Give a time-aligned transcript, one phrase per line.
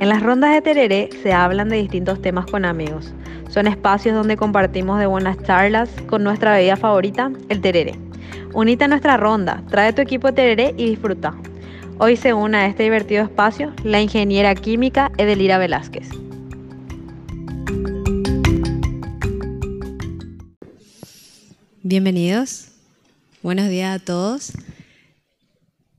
[0.00, 3.14] En las rondas de tereré se hablan de distintos temas con amigos.
[3.48, 7.94] Son espacios donde compartimos de buenas charlas con nuestra bebida favorita, el tereré.
[8.52, 11.34] Unite a nuestra ronda, trae tu equipo tereré y disfruta.
[11.98, 16.08] Hoy se une a este divertido espacio la ingeniera química Edelira Velázquez.
[21.84, 22.72] Bienvenidos.
[23.42, 24.52] Buenos días a todos.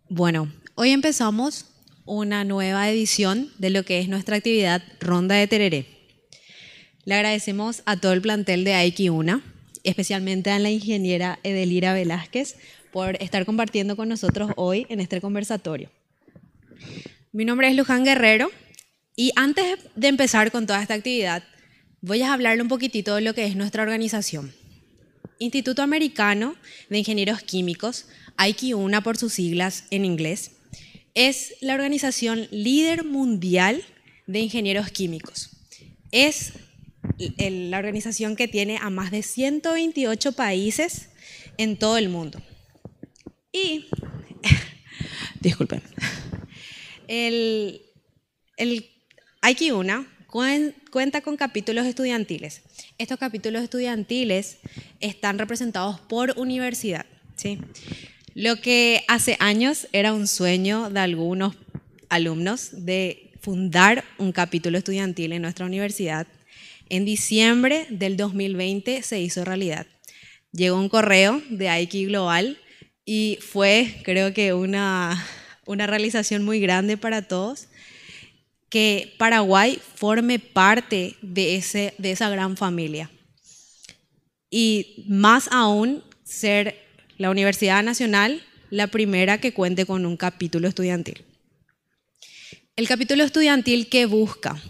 [0.09, 1.74] Bueno, hoy empezamos
[2.05, 5.85] una nueva edición de lo que es nuestra actividad Ronda de Tereré.
[7.03, 9.43] Le agradecemos a todo el plantel de Aiki Una,
[9.83, 12.57] especialmente a la ingeniera Edelira Velázquez,
[12.91, 15.89] por estar compartiendo con nosotros hoy en este conversatorio.
[17.31, 18.49] Mi nombre es Luján Guerrero
[19.15, 21.43] y antes de empezar con toda esta actividad,
[22.01, 24.53] voy a hablarle un poquitito de lo que es nuestra organización.
[25.39, 26.55] Instituto Americano
[26.89, 30.54] de Ingenieros Químicos, IQ1 por sus siglas en inglés,
[31.15, 33.83] es la organización líder mundial
[34.27, 35.49] de ingenieros químicos.
[36.11, 36.53] Es
[37.17, 41.09] la organización que tiene a más de 128 países
[41.57, 42.41] en todo el mundo.
[43.51, 43.87] Y,
[45.39, 45.81] disculpen,
[47.07, 47.81] el,
[48.57, 48.89] el
[49.41, 50.07] IQ1
[50.91, 52.61] cuenta con capítulos estudiantiles.
[52.97, 54.57] Estos capítulos estudiantiles
[54.99, 57.05] están representados por universidad.
[57.37, 57.59] ¿sí?
[58.35, 61.55] Lo que hace años era un sueño de algunos
[62.09, 66.27] alumnos de fundar un capítulo estudiantil en nuestra universidad.
[66.89, 69.87] En diciembre del 2020 se hizo realidad.
[70.51, 72.57] Llegó un correo de Aiki Global
[73.05, 75.25] y fue, creo que, una,
[75.65, 77.69] una realización muy grande para todos
[78.67, 83.09] que Paraguay forme parte de, ese, de esa gran familia.
[84.49, 86.84] Y más aún, ser
[87.17, 91.23] la Universidad Nacional la primera que cuente con un capítulo estudiantil.
[92.75, 94.61] El capítulo estudiantil que busca,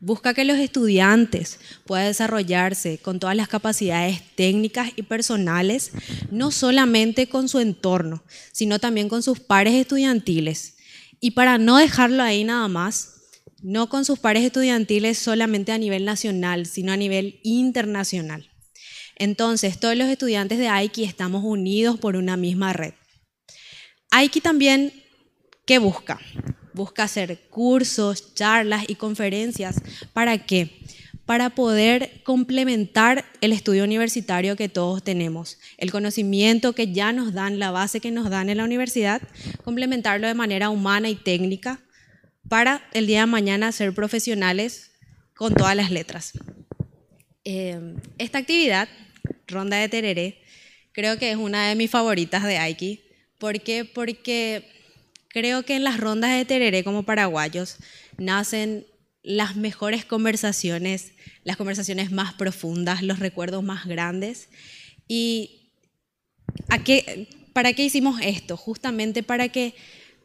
[0.00, 5.92] busca que los estudiantes puedan desarrollarse con todas las capacidades técnicas y personales,
[6.30, 8.22] no solamente con su entorno,
[8.52, 10.76] sino también con sus pares estudiantiles.
[11.20, 13.14] Y para no dejarlo ahí nada más,
[13.62, 18.48] no con sus pares estudiantiles solamente a nivel nacional, sino a nivel internacional.
[19.18, 22.94] Entonces, todos los estudiantes de Aiki estamos unidos por una misma red.
[24.10, 24.92] Aiki también,
[25.66, 26.18] ¿qué busca?
[26.72, 29.82] Busca hacer cursos, charlas y conferencias.
[30.12, 30.80] ¿Para qué?
[31.26, 37.58] Para poder complementar el estudio universitario que todos tenemos, el conocimiento que ya nos dan,
[37.58, 39.20] la base que nos dan en la universidad,
[39.64, 41.80] complementarlo de manera humana y técnica
[42.48, 44.92] para el día de mañana ser profesionales
[45.34, 46.32] con todas las letras.
[47.44, 48.88] Eh, esta actividad,
[49.46, 50.38] Ronda de Tereré,
[50.92, 53.00] creo que es una de mis favoritas de Aiki.
[53.38, 53.84] ¿Por qué?
[53.84, 54.64] Porque
[55.28, 57.76] creo que en las rondas de Tereré como paraguayos
[58.16, 58.86] nacen
[59.22, 61.12] las mejores conversaciones,
[61.44, 64.48] las conversaciones más profundas, los recuerdos más grandes.
[65.06, 65.72] ¿Y
[66.68, 68.56] a qué, para qué hicimos esto?
[68.56, 69.74] Justamente para que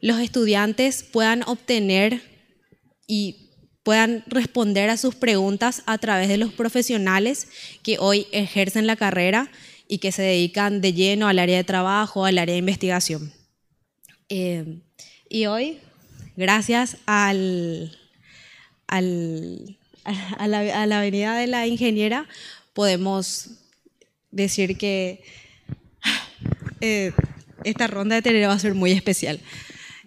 [0.00, 2.22] los estudiantes puedan obtener
[3.06, 3.43] y
[3.84, 7.48] puedan responder a sus preguntas a través de los profesionales
[7.82, 9.50] que hoy ejercen la carrera
[9.86, 13.32] y que se dedican de lleno al área de trabajo, al área de investigación.
[14.30, 14.80] Eh,
[15.28, 15.78] y hoy,
[16.36, 17.96] gracias al,
[18.86, 22.26] al, a, la, a, la, Avenida de la Ingeniera,
[22.72, 23.50] podemos
[24.30, 25.22] decir que
[26.80, 27.12] eh,
[27.64, 29.40] esta ronda de tener va a ser muy especial.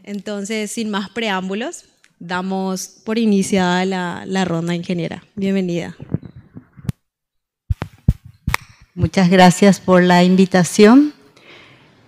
[0.03, 1.83] Entonces, sin más preámbulos,
[2.19, 5.23] damos por iniciada la, ronda ingeniera.
[5.35, 5.95] Bienvenida.
[8.95, 11.13] Muchas gracias por la invitación.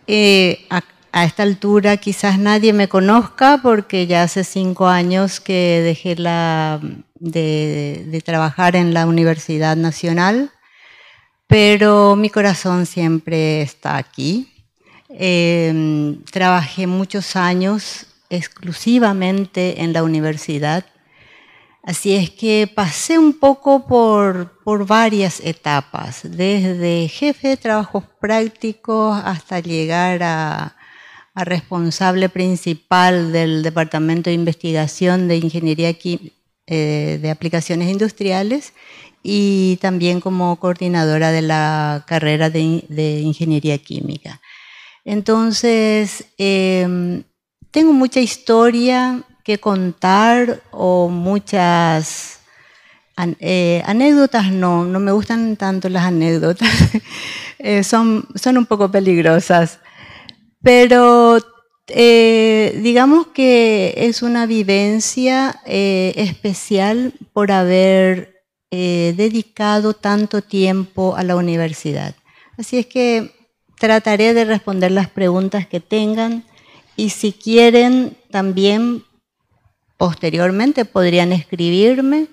[0.08, 0.84] Eh, a,
[1.24, 6.80] esta altura quizás nadie me conozca porque ya hace cinco años que dejé la,
[7.20, 10.52] de trabajar en la Universidad Nacional,
[11.48, 14.50] pero mi corazón siempre está aquí
[15.12, 20.86] Em, trabajé muchos años exclusivamente en la universidad,
[21.84, 29.20] así es que pasé un poco por, por varias etapas, desde jefe de trabajos prácticos
[29.24, 30.76] hasta llegar a,
[31.36, 35.96] responsable principal del Departamento de Investigación de Ingeniería
[36.68, 38.74] eh, de Aplicaciones Industriales
[39.24, 44.42] y también como coordinadora de la carrera de, de Ingeniería Química.
[45.06, 47.24] Entonces, em,
[47.72, 52.40] tengo mucha historia que contar o muchas
[53.40, 56.70] eh, anécdotas, no, no me gustan tanto las anécdotas,
[57.60, 59.80] eh, son, son un poco peligrosas,
[60.62, 61.38] pero
[61.88, 68.36] eh, digamos que es una vivencia especial por haber
[68.72, 72.16] dedicado tanto tiempo a la universidad.
[72.58, 73.32] Así es que
[73.80, 76.46] trataré de responder las preguntas que tengan
[77.00, 79.04] y si quieren también
[79.98, 82.28] posteriormente podrían escribirme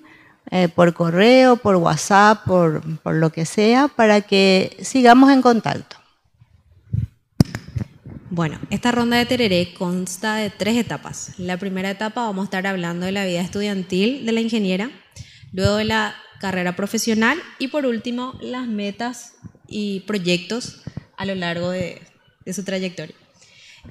[0.75, 5.97] por correo, por WhatsApp, por lo que sea, para que sigamos en contacto.
[8.29, 11.31] Bueno, esta ronda de tereré consta de tres etapas.
[11.37, 14.91] La primera etapa vamos a estar hablando de la vida estudiantil de la ingeniera,
[15.53, 19.35] luego de la carrera profesional y por último las metas
[19.67, 20.81] y proyectos
[21.17, 22.01] a lo largo de,
[22.53, 23.15] su trayectoria.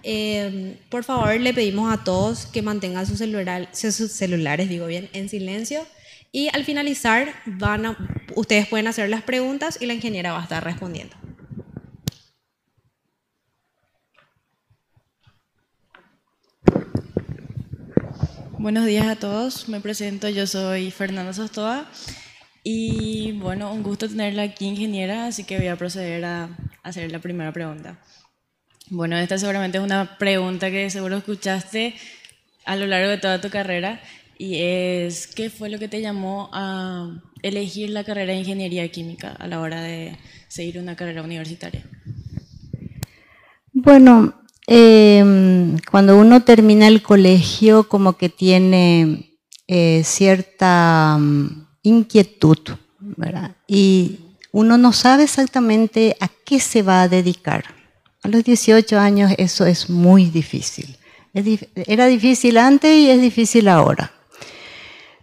[0.02, 5.86] Eh, por favor, le pedimos a todos que mantengan sus, celulares digo bien, en silencio
[6.32, 7.96] y al finalizar van
[8.34, 11.16] ustedes pueden hacer las preguntas y la ingeniera va a estar respondiendo.
[18.58, 21.86] Buenos días a todos, me presento, yo soy Fernanda Sostoa
[22.64, 26.48] y bueno, un gusto tenerla aquí ingeniera, así que voy a proceder a
[26.82, 27.98] hacer la primera pregunta.
[28.88, 31.94] Bueno, esta seguramente es una pregunta que seguro escuchaste
[32.64, 34.00] a lo largo de toda tu carrera
[34.38, 37.10] y es, ¿qué fue lo que te llamó a
[37.42, 40.16] elegir la carrera de ingeniería química a la hora de
[40.48, 41.84] seguir una carrera universitaria?
[43.72, 44.34] Bueno,
[44.68, 49.32] eh, cuando uno termina el colegio como que tiene
[49.66, 52.58] eh, cierta um, inquietud.
[53.66, 54.20] Y
[54.52, 57.75] uno no sabe exactamente a qué se va a dedicar.
[58.26, 60.96] A los 18 años eso es muy difícil.
[61.32, 64.10] era difícil antes y es difícil ahora.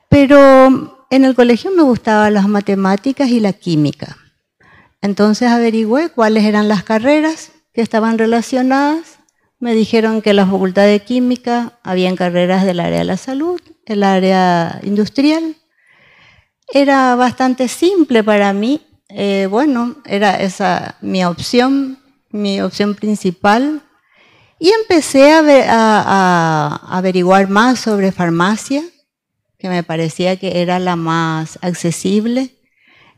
[0.07, 4.15] Pero en el colegio me gustaban las matemáticas y la química.
[5.01, 9.19] Entonces averigüé cuáles eran las carreras que estaban relacionadas
[9.59, 13.59] me dijeron que en la Facultad de Química habían carreras del área de la salud,
[13.85, 15.57] el área industrial.
[16.73, 18.79] Era bastante simple para mí.
[19.09, 22.02] Eh, bueno, era esa mi opción,
[22.33, 23.81] mi opción principal.
[24.59, 28.83] Y empecé a, averiguar más sobre farmacia,
[29.57, 32.51] que me parecía que era la más accesible.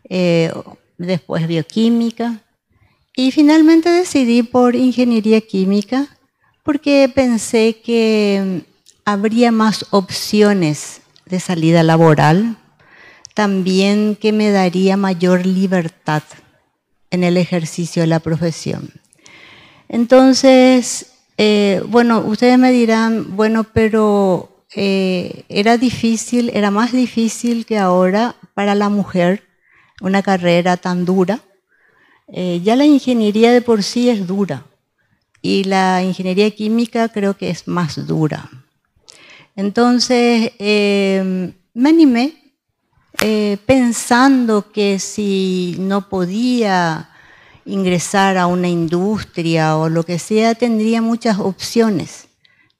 [0.08, 0.52] Eh,
[0.98, 2.42] después bioquímica.
[3.16, 6.08] Y finalmente decidí por ingeniería química
[6.64, 8.64] porque pensé que
[9.06, 12.58] habría más opciones de salida laboral,
[13.34, 16.24] también que me daría mayor libertad
[17.12, 18.92] en el ejercicio de la profesión.
[19.88, 27.78] Entonces, eh, bueno, ustedes me dirán, bueno, pero eh, era difícil, era más difícil que
[27.78, 29.44] ahora para la mujer
[30.02, 31.42] una carrera tan dura.
[32.28, 34.66] Eh, ya la ingeniería de por sí es dura
[35.42, 38.50] y la ingeniería química creo que es más dura.
[39.56, 42.56] Entonces me animé
[43.66, 47.10] pensando que si no podía
[47.66, 52.28] ingresar a una industria o lo que sea, tendría muchas opciones.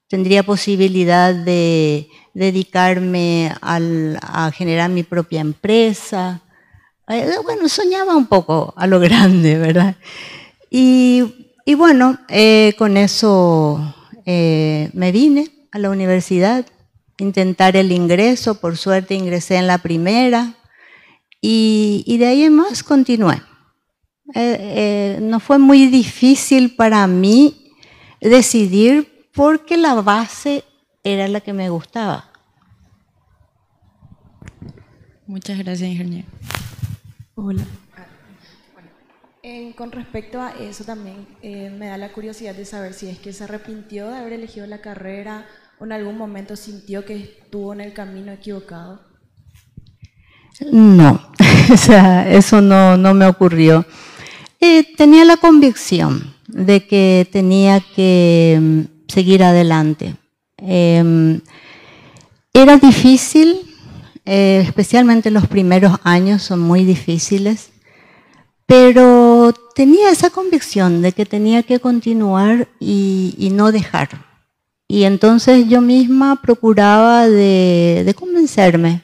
[0.08, 6.42] Tendría posibilidad de dedicarme a generar mi propia empresa.
[7.08, 9.96] Eh, bueno, soñaba un poco a lo grande, ¿verdad?
[10.70, 13.92] Y y bueno, eh, con eso
[14.24, 16.64] eh, me vine a la universidad,
[17.18, 20.54] intentar el ingreso, por suerte ingresé en la primera
[21.40, 23.42] y, de ahí en más continué.
[24.34, 27.72] Eh, no fue muy difícil para mí
[28.20, 30.64] decidir porque la base
[31.04, 32.30] era la que me gustaba.
[35.26, 36.28] Muchas gracias, ingeniero.
[37.34, 37.64] Hola
[39.76, 43.32] con respecto a eso también eh, me da la curiosidad de saber si es que
[43.32, 45.46] se arrepintió de haber elegido la carrera
[45.78, 49.00] o en algún momento sintió que estuvo en el camino equivocado.
[50.72, 51.30] No,
[51.72, 53.84] o sea, eso no, no me ocurrió.
[54.68, 60.16] Eh, tenía la convicción de que tenía que mm, seguir adelante.
[60.58, 61.40] Em,
[62.52, 63.60] era difícil,
[64.24, 67.70] eh, especialmente los primeros años son muy difíciles
[68.66, 74.08] pero tenía esa convicción de que tenía que continuar y, no dejar.
[74.88, 79.02] Y entonces yo misma procuraba de, convencerme,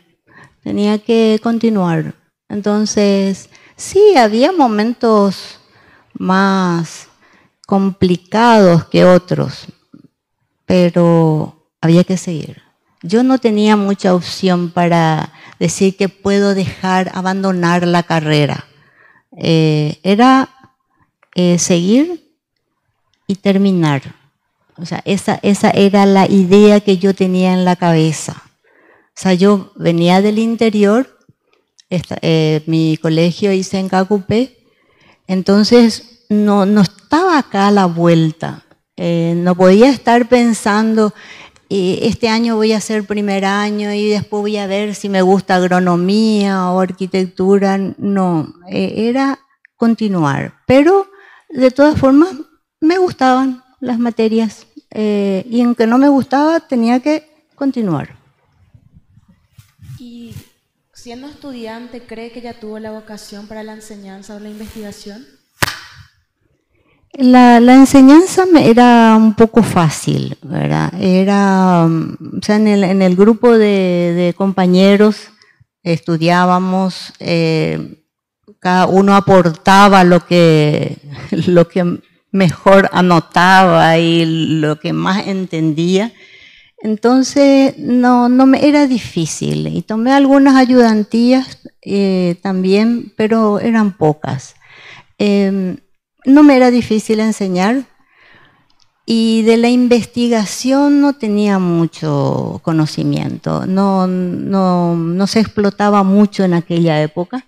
[0.63, 2.15] tenía que continuar.
[2.49, 3.49] Entonces,
[3.83, 5.59] sí, había momentos
[6.15, 7.09] más
[7.67, 9.67] complicados que otros,
[10.67, 12.63] pero había que seguir.
[13.03, 18.67] Yo no tenía mucha opción para decir que puedo dejar, abandonar la carrera.
[19.37, 20.51] Eh, era
[21.35, 22.33] eh, seguir
[23.27, 24.15] y terminar.
[24.77, 28.43] O sea, esa, esa era la idea que yo tenía en la cabeza.
[28.45, 31.19] O sea, yo venía del interior,
[32.23, 34.57] eh, mi colegio hice en Cacupé,
[35.27, 38.65] entonces no, no estaba acá a la vuelta.
[38.97, 41.13] Eh, no podía estar pensando,
[41.69, 45.21] eh, este año voy a hacer primer año y después voy a ver si me
[45.23, 47.77] gusta agronomía o arquitectura.
[47.99, 49.39] No, era
[49.77, 50.55] continuar.
[50.67, 51.09] Pero
[51.51, 52.31] de todas formas
[52.81, 58.22] me gustaban las materias y aunque no me gustaba tenía que continuar.
[61.03, 65.27] Siendo estudiante, ¿cree que ya tuvo la vocación para la enseñanza o la investigación?
[67.15, 70.95] La, enseñanza era un poco fácil, ¿verdad?
[71.03, 75.31] Era, mm, o sea, en el, grupo de, compañeros
[75.83, 78.05] estudiábamos, eh,
[78.61, 80.99] cada uno aportaba lo que,
[81.49, 81.99] lo que
[82.31, 86.13] mejor anotaba y lo que más entendía.
[86.83, 89.69] Entonces, no, no me era difícil.
[89.69, 94.57] Y tomé algunas ayudantías eh, también, pero eran pocas.
[95.17, 95.77] Em,
[96.25, 97.85] no me era difícil enseñar.
[99.07, 103.65] Y de la investigación no tenía mucho conocimiento.
[103.67, 107.47] No, no, no se explotaba mucho en aquella época.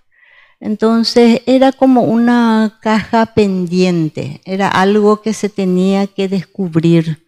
[0.61, 7.24] Entonces era como una caja pendiente, era algo que se tenía que descubrir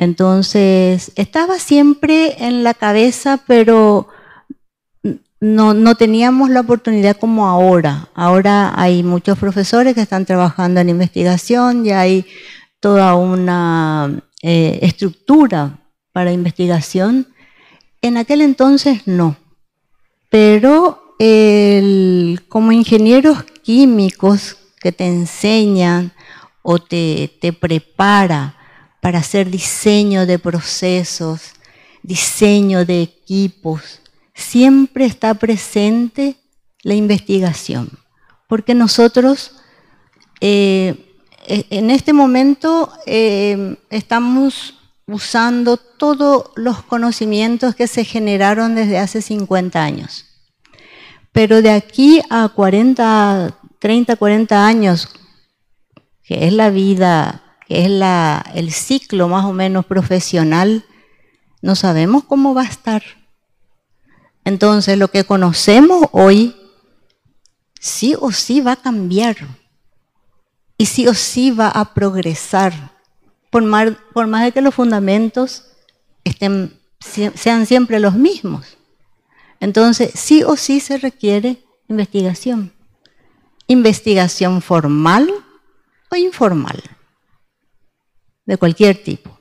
[0.00, 4.08] entonces, estaba siempre en la cabeza, pero
[5.38, 8.08] no, teníamos la oportunidad como ahora.
[8.14, 12.24] Ahora hay muchos profesores que están trabajando en investigación, y hay
[12.80, 15.78] toda una eh, estructura
[16.12, 17.26] para investigación.
[18.00, 19.36] En aquel entonces no.
[20.30, 20.96] Pero
[22.48, 26.12] como ingenieros químicos que te enseñan
[26.62, 28.56] o te, te prepara
[29.00, 31.52] para hacer diseño de procesos,
[32.02, 34.00] diseño de equipos.
[34.34, 36.36] Siempre está presente
[36.82, 37.90] la investigación,
[38.48, 39.52] porque nosotros
[40.40, 41.10] eh,
[41.46, 44.74] en este momento eh, estamos
[45.06, 50.26] usando todos los conocimientos que se generaron desde hace 50 años.
[51.32, 55.08] Pero de aquí a 40, 30, 40 años,
[56.22, 60.84] que es la vida que es el ciclo más o menos profesional,
[61.62, 63.00] no sabemos cómo va a estar.
[64.44, 66.56] Entonces, lo que conocemos hoy,
[67.78, 69.36] sí o sí va a cambiar.
[70.78, 72.72] Y sí o sí va a progresar.
[73.50, 73.94] Por más,
[74.42, 75.66] de que los fundamentos
[76.98, 78.78] sean siempre los mismos.
[79.60, 82.72] Entonces, sí o sí se requiere investigación.
[83.68, 85.32] Investigación formal
[86.10, 86.82] o informal
[88.44, 89.38] de cualquier tipo.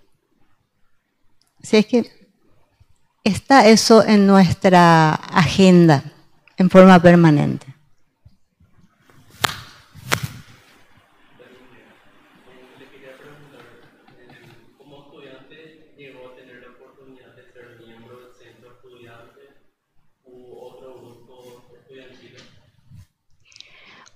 [1.62, 2.12] Así es que
[3.24, 6.03] está eso en nuestra agenda
[6.58, 7.68] en forma permanente.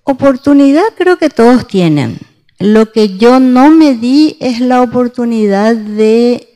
[0.06, 2.33] Oportunidad creo que todos tienen.
[2.64, 6.48] Lo que yo no me di es la oportunidad de,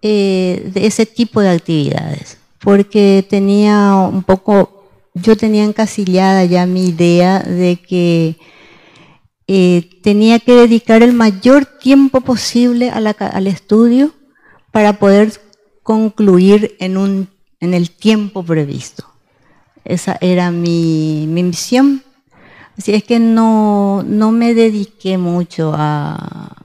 [0.00, 6.86] eh, de ese tipo de actividades, porque tenía un poco, yo tenía encasillada ya mi
[6.86, 8.36] idea de que
[9.46, 14.14] eh, tenía que dedicar el mayor tiempo posible al estudio
[14.70, 15.34] para poder
[15.82, 17.28] concluir en, un,
[17.60, 19.04] en el tiempo previsto.
[19.84, 22.02] Esa era mi misión
[22.82, 26.56] Así es que no, me dediqué mucho a,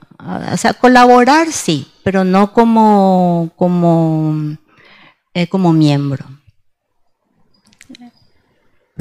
[0.80, 4.56] colaborar sí, pero no como, como,
[5.32, 6.26] eh, como miembro.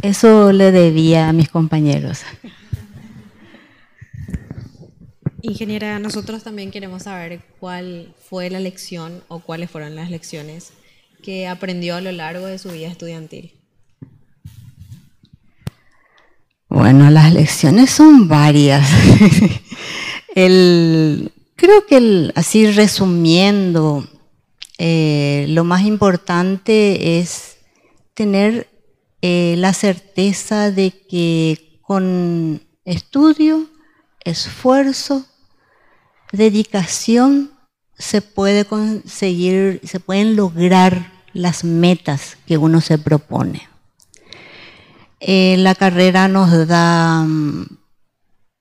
[0.03, 2.21] Eso le debía a mis compañeros.
[5.41, 10.71] Ingeniera, nosotros también queremos saber cuál fue la lección o cuáles fueron las lecciones
[11.23, 13.56] que aprendió a lo largo de su vida estudiantil.
[16.77, 18.87] Bueno, las lecciones son varias.
[20.35, 24.07] creo que así resumiendo,
[24.77, 27.57] eh, lo más importante es
[28.13, 28.69] tener
[29.23, 33.65] eh, la certeza de que con estudio,
[34.23, 35.25] esfuerzo,
[36.31, 37.53] dedicación,
[37.97, 43.67] se puede conseguir, se pueden lograr las metas que uno se propone.
[45.19, 47.65] Eh, la carrera nos da mm,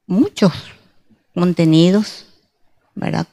[0.07, 0.53] muchos
[1.35, 2.27] contenidos,
[2.95, 3.27] ¿verdad?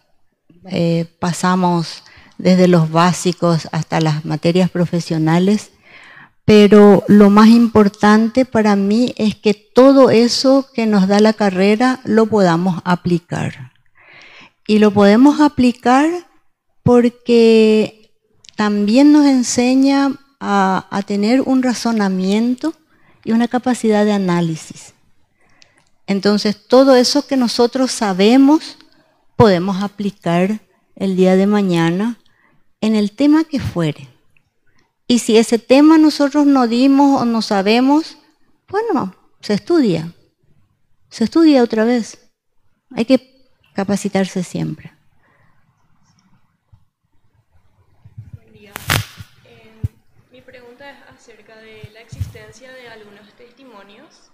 [0.66, 2.04] eh, pasamos
[2.38, 5.72] desde los básicos hasta las materias profesionales,
[6.46, 12.02] pero lo más importante para mí es que todo eso que nos da la carrera
[12.04, 13.72] lo podamos aplicar.
[14.68, 16.10] Y lo podemos aplicar
[16.84, 18.12] porque
[18.56, 22.74] también nos enseña a, a tener un razonamiento
[23.24, 24.94] y una capacidad de análisis.
[26.08, 28.78] Entonces, todo eso que nosotros sabemos
[29.36, 30.62] podemos aplicar
[30.96, 32.20] el día de mañana
[32.82, 34.10] en el tema que fuere.
[35.08, 38.18] Y si ese tema nosotros no dimos o no sabemos,
[38.68, 40.14] bueno, se estudia.
[41.10, 42.32] Se estudia otra vez.
[42.92, 44.94] Hay que capacitarse siempre.
[48.34, 48.74] Buen día.
[49.46, 49.82] Eh,
[50.32, 54.32] mi pregunta es acerca de la existencia de algunos testimonios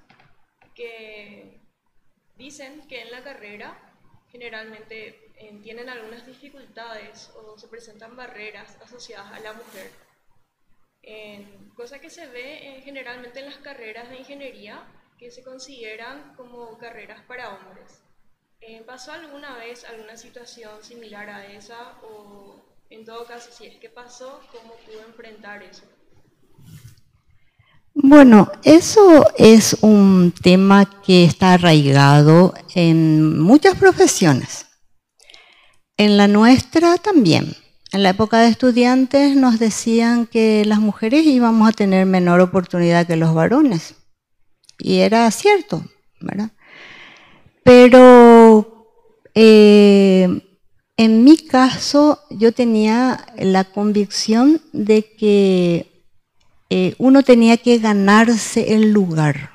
[0.80, 1.60] que
[2.38, 3.78] dicen que en la carrera
[4.32, 9.92] generalmente eh, tienen algunas dificultades o se presentan barreras asociadas a la mujer.
[11.04, 11.46] Eh,
[11.76, 16.78] cosa que se ve eh, generalmente en las carreras de ingeniería que se consideran como
[16.78, 18.02] carreras para hombres.
[18.62, 23.76] Eh, ¿Pasó alguna vez alguna situación similar a esa o en todo caso si es
[23.80, 25.84] que pasó, cómo pudo enfrentar eso?
[28.02, 34.68] Bueno, eso es un tema que está arraigado en muchas profesiones.
[35.98, 37.58] En la nuestra también.
[37.92, 43.06] En la época de estudiantes nos decían que las mujeres íbamos a tener menor oportunidad
[43.06, 43.96] que los varones.
[44.78, 45.84] Y era cierto,
[46.22, 46.52] ¿verdad?
[47.66, 48.88] Pero
[49.36, 50.42] eh,
[50.96, 55.99] en mi caso yo tenía la convicción de que
[56.70, 59.52] eh, uno tenía que ganarse el lugar.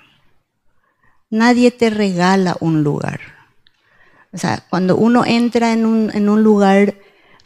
[1.31, 3.21] Nadie te regala un lugar.
[4.33, 6.97] O sea, cuando uno entra en un, lugar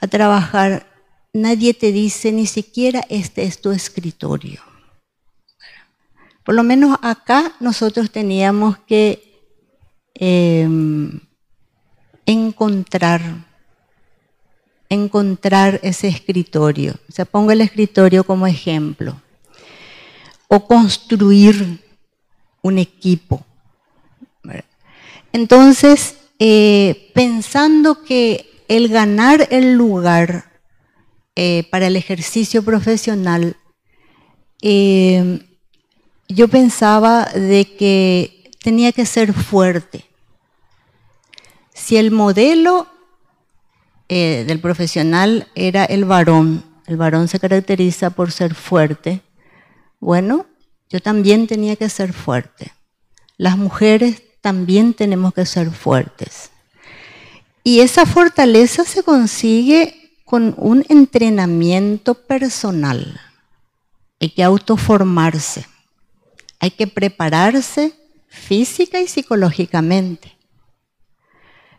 [0.00, 0.86] a trabajar,
[1.34, 4.62] nadie te dice ni siquiera este es tu escritorio.
[6.44, 9.38] Por lo menos acá nosotros teníamos que
[10.14, 10.66] eh,
[12.24, 13.20] encontrar,
[14.88, 16.94] encontrar ese escritorio.
[17.06, 19.20] O sea, pongo el escritorio como ejemplo.
[20.48, 21.82] O construir
[22.62, 23.44] un equipo.
[25.32, 30.50] Entonces, eh, pensando que el ganar el lugar
[31.36, 33.56] eh, para el ejercicio profesional,
[34.62, 35.40] eh,
[36.28, 40.04] yo pensaba de que tenía que ser fuerte.
[41.74, 42.88] Si el modelo
[44.08, 49.20] del profesional era el varón, el varón se caracteriza por ser fuerte,
[50.00, 50.46] bueno,
[50.88, 52.72] yo también tenía que ser fuerte.
[53.36, 56.50] Las mujeres también tenemos que ser fuertes.
[57.64, 63.20] Y esa fortaleza se consigue con un entrenamiento personal.
[64.20, 65.66] Hay que autoformarse.
[66.60, 67.92] Hay que prepararse
[68.26, 70.36] física y psicológicamente.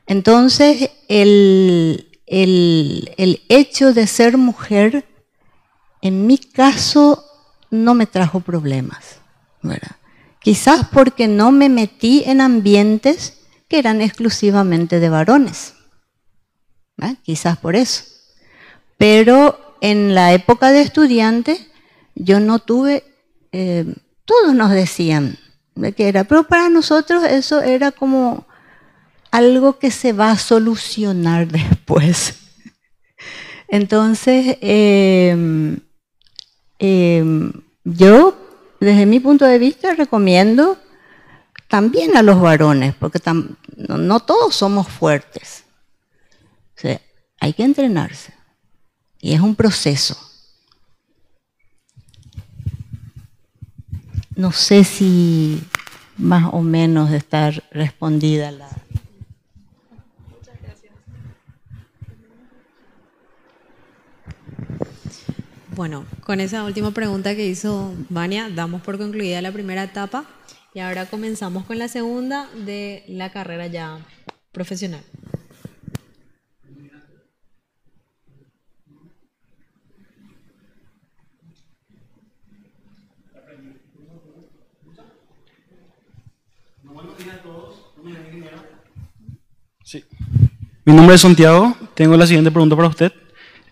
[0.05, 5.07] Entonces, el, el, el, hecho de ser mujer,
[6.01, 7.28] en mi caso,
[7.69, 9.19] no me trajo problemas.
[9.61, 9.95] ¿verdad?
[10.39, 15.73] Quizás porque no me metí en ambientes que eran exclusivamente de varones.
[17.23, 18.03] Quizás por eso.
[18.97, 21.57] Pero en la época de estudiante,
[22.15, 23.03] yo no tuve...
[23.51, 23.85] Eh,
[24.25, 25.39] todos nos decían
[25.75, 28.45] de que era, pero para nosotros eso era como
[29.31, 32.35] algo que se va a solucionar después.
[33.69, 35.79] Entonces, eh,
[36.79, 37.51] eh,
[37.83, 38.37] yo,
[38.79, 40.77] desde mi punto de vista, recomiendo
[41.67, 43.19] también a los varones, porque
[43.75, 45.63] no, todos somos fuertes.
[46.75, 46.99] O sea,
[47.39, 48.33] hay que entrenarse.
[49.21, 50.17] Y es un proceso.
[54.35, 55.61] No sé si
[56.17, 58.69] más o menos está respondida la...
[65.79, 70.25] Bueno, con esa última pregunta que hizo Vania, damos por concluida la primera etapa
[70.73, 73.97] y ahora comenzamos con la segunda de la carrera ya
[74.51, 74.99] profesional.
[89.85, 90.03] Sí.
[90.83, 91.73] Mi nombre es Santiago.
[91.93, 93.13] Tengo la siguiente pregunta para usted.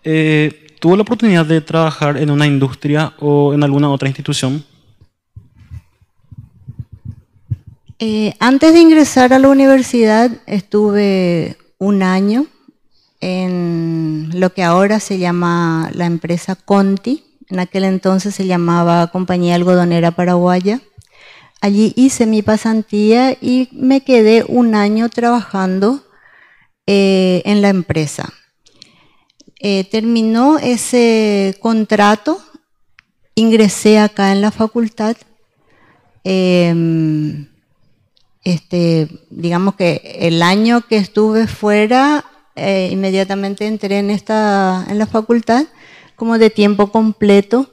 [0.06, 4.63] Eh, ¿Tuvo la oportunidad de trabajar en una industria o en alguna otra institución?
[8.00, 12.46] Eh, antes de ingresar a la universidad estuve un año
[13.22, 19.56] en lo que ahora se llama la empresa Conti, en aquel entonces se llamaba Compañía
[19.56, 20.82] Algodonera Paraguaya.
[21.60, 26.04] Allí hice mi pasantía y me quedé un año trabajando
[26.86, 28.32] eh, en la empresa.
[29.60, 32.39] Eh, terminó ese contrato,
[33.36, 35.17] ingresé acá en la facultad.
[36.24, 37.48] Em,
[38.43, 45.06] este, digamos que el año que estuve fuera, eh, inmediatamente entré en, esta, en la
[45.06, 45.65] facultad
[46.15, 47.70] como de tiempo completo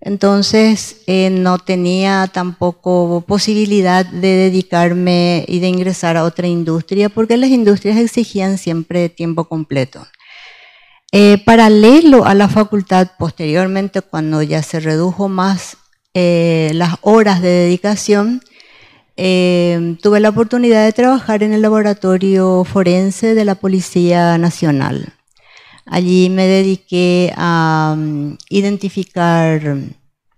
[0.00, 7.36] entonces eh, no tenía tampoco posibilidad de dedicarme y de ingresar a otra industria porque
[7.36, 10.06] las industrias exigían siempre tiempo completo.
[11.18, 15.78] Eh, paralelo a la facultad, posteriormente cuando ya se redujo más
[16.12, 18.42] eh, las horas de dedicación,
[19.16, 25.14] tuve la oportunidad de trabajar en el laboratorio forense de la Policía Nacional.
[25.86, 29.78] Allí me dediqué a mm, identificar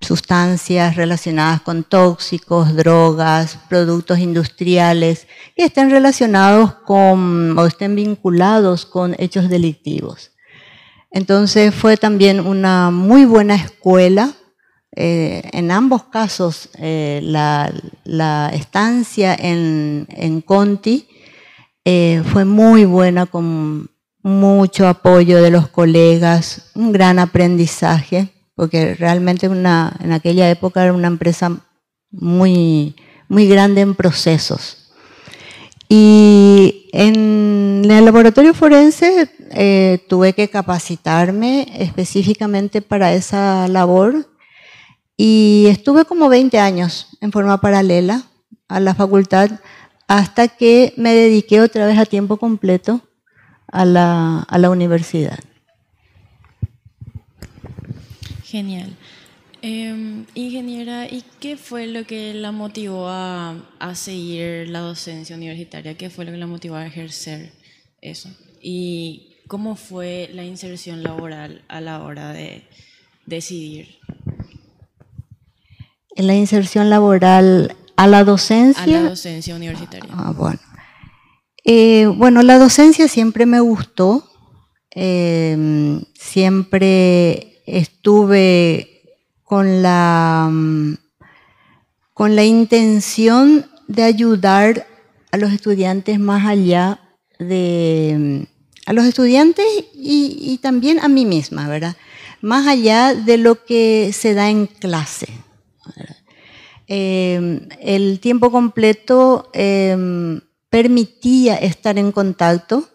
[0.01, 9.17] sustancias relacionadas con tóxicos, drogas, productos industriales que estén relacionados con o estén vinculados con
[9.19, 10.38] hechos delictivos.
[11.11, 14.33] Entonces fue también una muy buena escuela.
[14.95, 21.09] Eh, en ambos casos, eh, la, estancia en, Conti
[21.85, 23.91] eh, fue muy buena con
[24.23, 31.07] mucho apoyo de los colegas, un gran aprendizaje, porque realmente en aquella época era una
[31.07, 31.61] empresa
[32.11, 32.97] muy,
[33.29, 34.78] muy grande en procesos.
[35.89, 44.29] Y en el laboratorio forense eh, tuve que capacitarme específicamente para esa labor
[45.17, 48.25] y estuve como 20 años en forma paralela
[48.69, 49.51] a la facultad
[50.07, 53.01] hasta que me dediqué otra vez a tiempo completo
[53.67, 55.39] a la, a la universidad.
[58.45, 58.97] Genial.
[59.61, 65.97] Em, ingeniera, ¿y qué fue lo que la motivó a, a, seguir la docencia universitaria?
[65.97, 67.53] ¿Qué fue lo que la motivó a ejercer
[68.01, 68.31] eso?
[68.63, 72.63] ¿Y cómo fue la inserción laboral a la hora de
[73.27, 73.99] decidir?
[76.15, 78.83] La inserción laboral a la docencia.
[78.83, 80.09] A la docencia universitaria.
[80.13, 80.61] Ah, bueno.
[81.65, 84.31] Eh, bueno, la docencia siempre me gustó,
[84.91, 88.98] em, siempre estuve
[89.49, 90.53] con la,
[92.13, 94.87] con la intención de ayudar
[95.33, 97.01] a los estudiantes más allá
[97.39, 98.47] de,
[98.85, 101.97] a los estudiantes y, también a mí misma, ¿verdad?
[102.43, 105.29] Más allá de lo que se da en clase.
[106.87, 112.87] Em, el tiempo completo em, permitía estar en contacto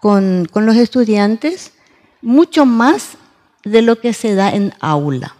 [0.00, 1.74] con, los estudiantes
[2.22, 3.18] mucho más
[3.64, 5.36] de lo que se da en aula.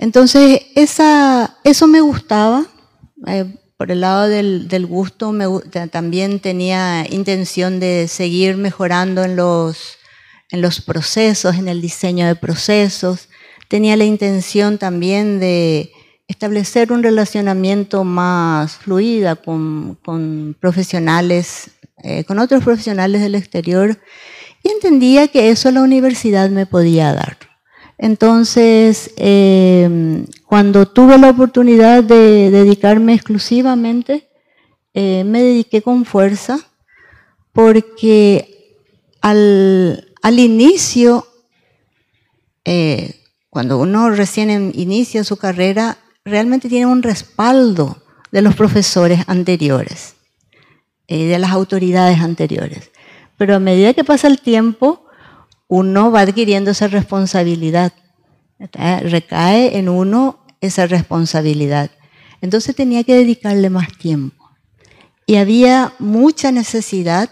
[0.00, 2.64] Entonces, eso me gustaba.
[3.26, 3.44] Eh,
[3.76, 5.30] por el lado del, gusto,
[5.90, 9.98] también tenía intención de seguir mejorando en los,
[10.50, 13.28] en los procesos, en el diseño de procesos.
[13.68, 15.92] Tenía la intención también de
[16.28, 24.00] establecer un relacionamiento más fluida con, profesionales, eh, con otros profesionales del exterior,
[24.62, 27.49] y entendía que eso la universidad me podía dar.
[28.02, 34.26] Entonces, em, cuando tuve la oportunidad de dedicarme exclusivamente,
[34.94, 36.60] eh, me dediqué con fuerza,
[37.52, 38.78] porque
[39.20, 41.26] al, al inicio,
[42.64, 50.14] eh, cuando uno recién inicia su carrera, realmente tiene un respaldo de los profesores anteriores,
[51.06, 52.90] eh, de las autoridades anteriores.
[53.36, 55.04] Pero a medida que pasa el tiempo,
[55.70, 57.92] uno va adquiriendo esa responsabilidad.
[58.58, 61.92] Recae en uno esa responsabilidad.
[62.42, 64.50] Entonces tenía que dedicarle más tiempo.
[65.26, 67.30] Y había mucha necesidad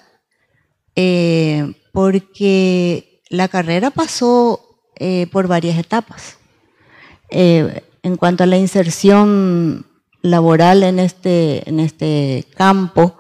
[0.95, 6.39] eh, porque la carrera pasó eh, por varias etapas
[7.31, 9.85] en cuanto a la inserción
[10.23, 13.17] laboral en este, en este campo,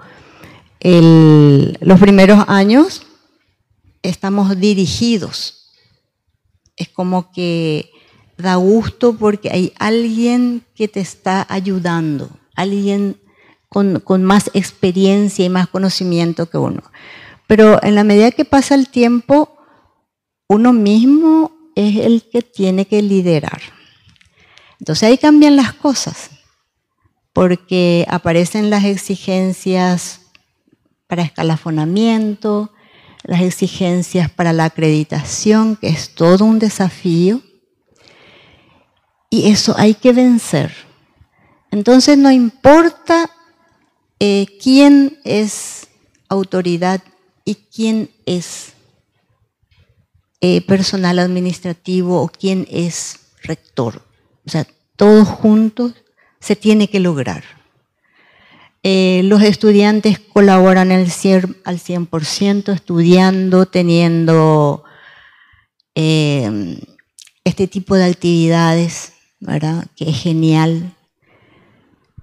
[0.80, 3.07] los primeros años
[4.02, 5.72] estamos dirigidos.
[6.76, 7.90] Es como que
[8.36, 13.20] da gusto porque hay alguien que te está ayudando, alguien
[13.68, 16.82] con, con, más experiencia y más conocimiento que uno.
[17.46, 19.58] Pero en la medida que pasa el tiempo,
[20.48, 23.60] uno mismo es el que tiene que liderar.
[24.80, 26.30] Entonces ahí cambian las cosas,
[27.32, 30.20] porque aparecen las exigencias
[31.06, 32.72] para escalafonamiento,
[33.28, 37.42] las exigencias para la acreditación, que es todo un desafío.
[39.28, 40.72] Y eso hay que vencer.
[41.70, 43.30] Entonces no importa
[44.18, 45.88] eh, quién es
[46.30, 47.02] autoridad
[47.44, 48.72] y quién es
[50.40, 54.06] eh, personal administrativo o quién es rector.
[54.46, 55.92] O sea, todos juntos
[56.40, 57.57] se tiene que lograr.
[58.90, 64.82] Eh, los estudiantes colaboran al 100%, estudiando, teniendo
[65.94, 69.88] este tipo de actividades, ¿verdad?
[69.94, 70.96] Que es genial.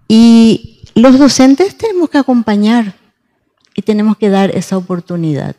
[0.07, 2.95] Y los docentes tenemos que acompañar
[3.75, 5.55] y tenemos que dar esa oportunidad.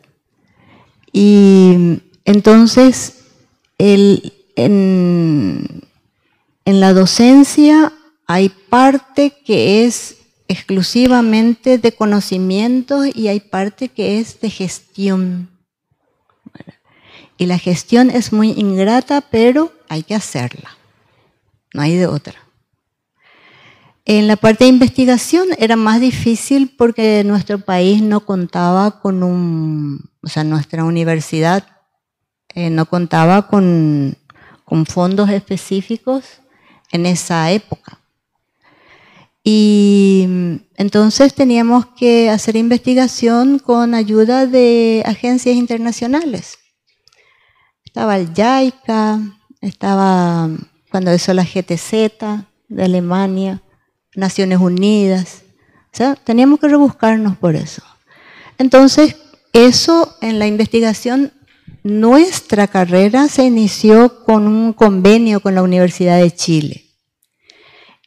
[1.13, 3.23] Y entonces,
[3.77, 4.23] en,
[6.65, 7.93] la docencia
[8.25, 10.16] hay parte que es
[10.47, 15.49] exclusivamente de conocimiento y hay parte que es de gestión.
[17.37, 20.77] Y la gestión es muy ingrata, pero hay que hacerla.
[21.73, 22.35] No hay de otra.
[24.05, 30.09] En la parte de investigación era más difícil porque nuestro país no contaba con un,
[30.21, 31.67] o sea, nuestra universidad
[32.55, 34.17] eh, no contaba con,
[34.63, 36.41] con fondos específicos
[36.91, 37.96] en esa época.
[39.49, 40.27] Y
[40.75, 46.57] entonces teníamos que hacer investigación con ayuda de agencias internacionales.
[47.85, 49.21] Estaba el JICA,
[49.61, 50.49] estaba
[50.91, 51.91] cuando hizo la GTZ
[52.67, 53.63] de Alemania,
[54.15, 55.43] Naciones Unidas.
[55.93, 57.83] O sea, teníamos que rebuscarnos por eso.
[58.57, 59.15] Entonces,
[59.53, 61.31] eso en la investigación,
[61.83, 66.83] nuestra carrera se inició con un convenio con la Universidad de Chile.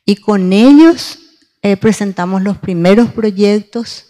[0.05, 1.20] Y con ellos
[1.63, 4.07] eh, presentamos los primeros proyectos,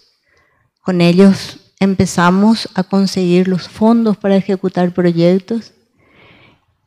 [0.81, 5.73] con ellos empezamos a conseguir los fondos para ejecutar proyectos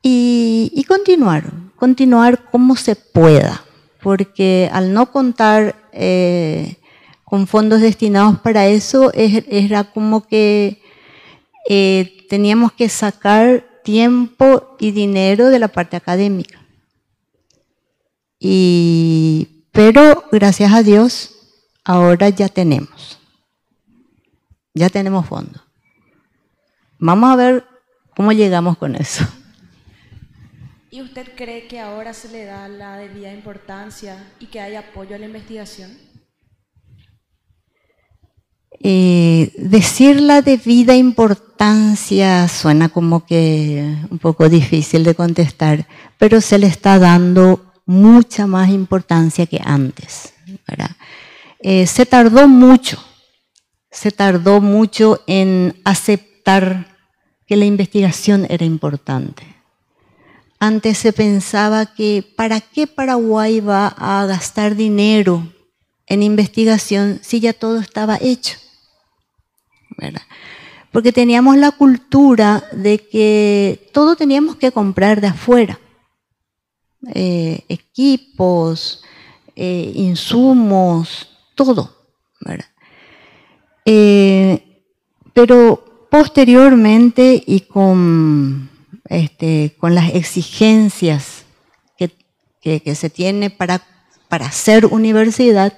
[0.03, 3.65] y, y continuar, continuar como se pueda
[4.05, 6.77] porque al no contar eh,
[7.25, 10.83] con fondos destinados para eso, era como que
[11.71, 16.61] eh, teníamos que sacar tiempo y dinero de la parte académica.
[19.75, 21.35] Pero gracias a Dios,
[21.85, 23.19] ahora ya tenemos.
[24.73, 25.61] Ya tenemos fondos.
[26.99, 27.65] Vamos a ver
[28.17, 29.27] cómo llegamos con eso.
[30.91, 35.17] ¿Y usted cree que ahora se le da la debida importancia y que hay apoyo
[35.17, 35.91] a la investigación?
[38.79, 46.59] Eh, decir la debida importancia suena como que un poco difícil de contestar, pero se
[46.59, 50.35] le está dando mucha más importancia que antes.
[51.61, 53.03] Eh, se tardó mucho,
[53.91, 56.97] se tardó mucho en aceptar
[57.47, 59.55] que la investigación era importante.
[60.59, 65.53] Antes se pensaba que ¿para qué Paraguay va a gastar dinero
[66.07, 68.57] en investigación si ya todo estaba hecho?
[70.91, 75.79] Porque teníamos la cultura de que todo teníamos que comprar de afuera.
[77.13, 79.03] Eh, equipos,
[79.57, 81.95] eh, insumos, todo.
[83.85, 84.83] Eh,
[85.33, 88.71] pero posteriormente y con
[89.09, 91.45] este, las exigencias
[92.63, 93.83] que, se tiene para,
[94.29, 95.77] para ser universidad,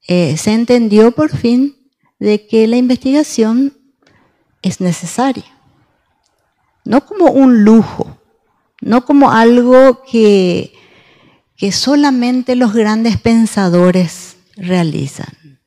[0.00, 1.76] se entendió por fin
[2.18, 3.72] de que la investigación
[4.62, 5.44] es necesaria.
[6.84, 8.18] No como un lujo,
[8.80, 10.72] no como algo que,
[11.56, 15.60] que solamente los grandes pensadores realizan.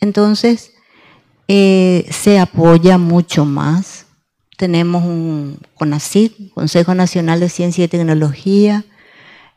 [0.00, 0.72] Entonces,
[1.48, 4.06] eh, se apoya mucho más
[4.56, 8.84] tenemos un CONACYT, Consejo Nacional de Ciencia y Tecnología.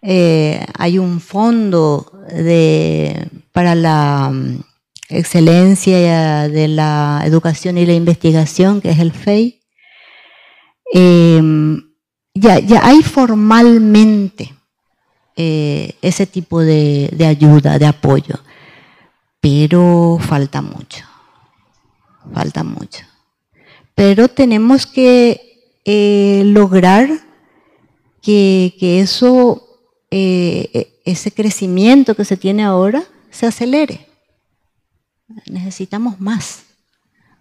[0.02, 2.12] Eh, hay un fondo
[3.54, 4.64] para la mm,
[5.10, 9.62] excelencia de la educación y la investigación, que es el FEI.
[10.94, 11.89] Em,
[12.40, 14.54] ya, hay formalmente
[15.36, 18.36] eh, ese tipo de ayuda, de apoyo,
[19.40, 21.06] pero falta mucho,
[22.34, 23.10] falta mucho
[24.00, 27.10] pero tenemos que eh, lograr
[28.22, 34.08] que, eso, eh, ese crecimiento que se tiene ahora se acelere.
[35.48, 36.64] Necesitamos más,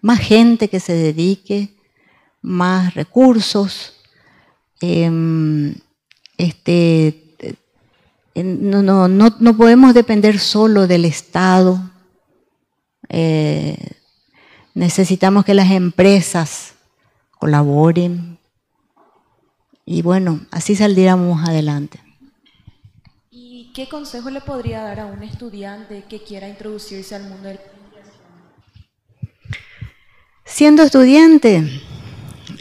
[0.03, 1.77] más gente que se dedique,
[2.43, 3.93] más recursos.
[4.81, 5.75] Em,
[6.37, 7.35] este,
[8.35, 11.91] no, no, no, podemos depender solo del Estado.
[13.09, 13.77] Eh,
[14.79, 16.75] Necesitamos que las empresas
[17.41, 18.39] colaboren
[19.85, 21.99] y bueno, así saldríamos adelante.
[23.29, 27.59] ¿Y qué consejo le podría dar a un estudiante que quiera introducirse al mundo del
[30.45, 31.83] Siendo estudiante,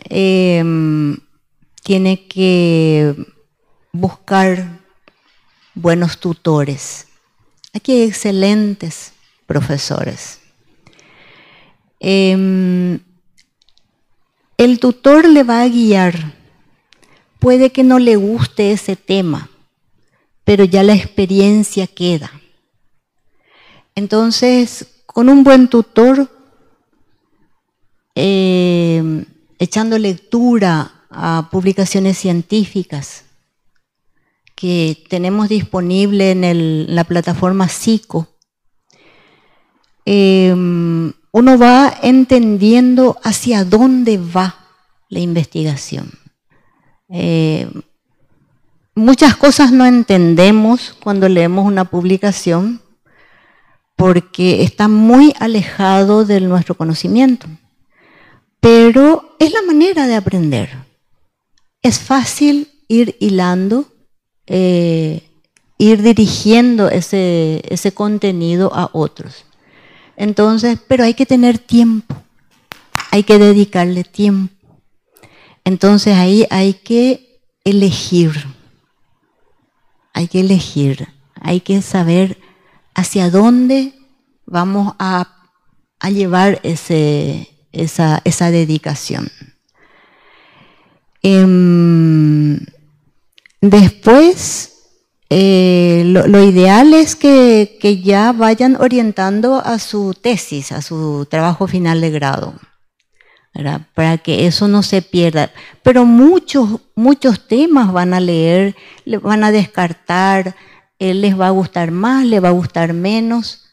[0.09, 1.17] em,
[1.87, 3.15] tiene que
[3.93, 4.81] buscar
[5.73, 7.07] buenos tutores.
[7.73, 9.13] Aquí hay excelentes
[9.45, 10.41] profesores.
[12.01, 12.99] Em,
[14.57, 16.33] el tutor le va a guiar.
[17.39, 19.49] Puede que no le guste ese tema,
[20.43, 22.29] pero ya la experiencia queda.
[23.95, 26.29] Entonces, con un buen tutor
[28.13, 29.23] eh,
[29.57, 33.23] echando lectura a publicaciones científicas
[34.55, 38.27] que tenemos disponible en la plataforma SICO,
[40.05, 44.55] em, uno va entendiendo hacia dónde va
[45.09, 46.11] la investigación.
[47.09, 47.69] Eh,
[48.95, 52.81] muchas cosas no entendemos cuando leemos una publicación
[53.95, 57.47] porque está muy alejado de nuestro conocimiento
[58.59, 60.86] pero es la manera de aprender.
[61.87, 63.85] Es fácil ir hilando,
[64.45, 65.23] eh,
[65.77, 69.45] ir dirigiendo ese, ese contenido a otros.
[70.17, 72.13] Entonces, pero hay que tener tiempo,
[73.09, 74.53] hay que dedicarle tiempo.
[75.63, 78.33] Entonces ahí hay que elegir,
[80.11, 81.07] hay que elegir,
[81.39, 82.37] hay que saber
[82.95, 83.93] hacia dónde
[84.45, 85.47] vamos a,
[86.01, 89.31] a llevar ese, esa, esa dedicación.
[91.29, 92.57] Em,
[93.59, 94.71] después,
[95.29, 101.99] eh, lo, ideal es que, ya vayan orientando a su tesis, a su trabajo final
[101.99, 102.53] de grado,
[103.93, 105.51] para que eso no se pierda.
[105.83, 108.77] Pero muchos, muchos temas van a leer,
[109.21, 110.55] van a descartar,
[110.97, 113.65] eh, les va a gustar más, les va a gustar menos.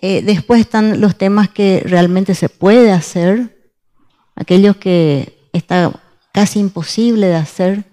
[0.00, 3.58] Eh, después están los temas que realmente se puede hacer,
[4.36, 5.92] aquellos que está
[6.32, 7.84] casi imposible de hacer,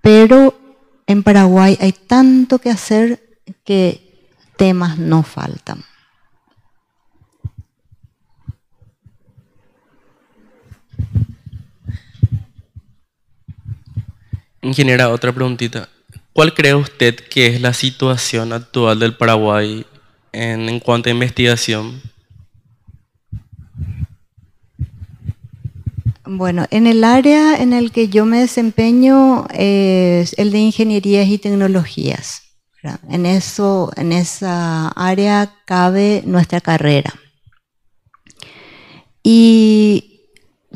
[0.00, 0.58] pero
[1.06, 5.84] en Paraguay hay tanto que hacer que temas no faltan.
[14.62, 15.88] Ingeniera, otra preguntita.
[16.32, 19.86] ¿Cuál cree usted que es la situación actual del Paraguay
[20.32, 22.02] en, cuanto a investigación?
[26.28, 31.38] Bueno, en el área en el que yo me desempeño es el de ingenierías y
[31.38, 32.42] tecnologías.
[33.08, 37.14] En, eso, en esa área cabe nuestra carrera.
[39.22, 40.20] Y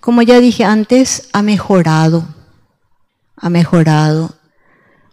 [0.01, 2.25] como ya dije antes, ha mejorado,
[3.37, 4.35] ha mejorado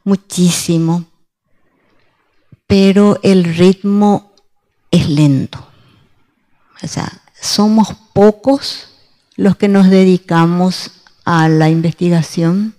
[0.04, 1.06] muchísimo,
[2.68, 4.34] pero el ritmo
[4.92, 5.68] es lento.
[6.84, 8.97] O sea, somos pocos
[9.38, 10.92] los que nos dedicamos
[11.24, 12.76] a la investigación.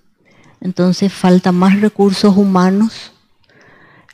[0.60, 3.12] Entonces falta más recursos humanos,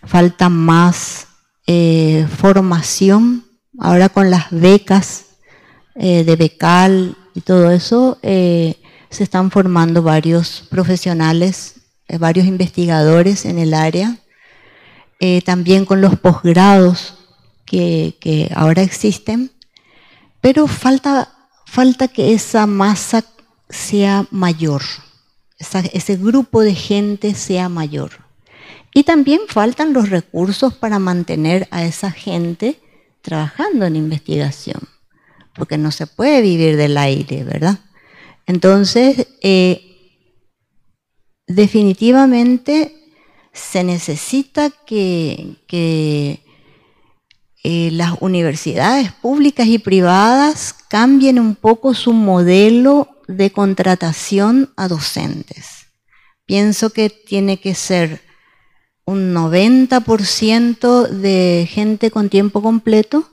[0.04, 1.26] falta más
[1.66, 3.44] eh, formación.
[3.78, 5.24] Ahora con las becas
[5.96, 8.76] eh, de becal y todo eso, eh,
[9.10, 11.80] se están formando varios profesionales,
[12.20, 14.18] varios investigadores en el área.
[15.44, 17.14] también con los posgrados
[17.64, 19.50] que, ahora existen,
[20.40, 21.33] pero falta,
[21.74, 23.24] falta que esa masa
[23.68, 24.82] sea mayor,
[25.58, 28.12] ese grupo de gente sea mayor.
[28.94, 32.78] Y también faltan los recursos para mantener a esa gente
[33.22, 34.82] trabajando en investigación,
[35.52, 37.80] porque no se puede vivir del aire, ¿verdad?
[38.46, 39.82] Entonces, eh,
[41.48, 42.94] definitivamente
[43.52, 46.43] se necesita que
[47.66, 55.86] eh, las universidades públicas y privadas cambien un poco su modelo de contratación a docentes.
[56.44, 58.20] Pienso que tiene que ser
[59.06, 63.30] un 90% de gente con tiempo completo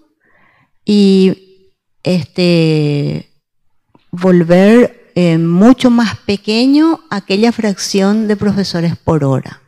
[0.86, 1.68] y
[2.03, 3.34] este,
[4.12, 9.62] volver eh, mucho más pequeño aquella fracción de profesores por hora.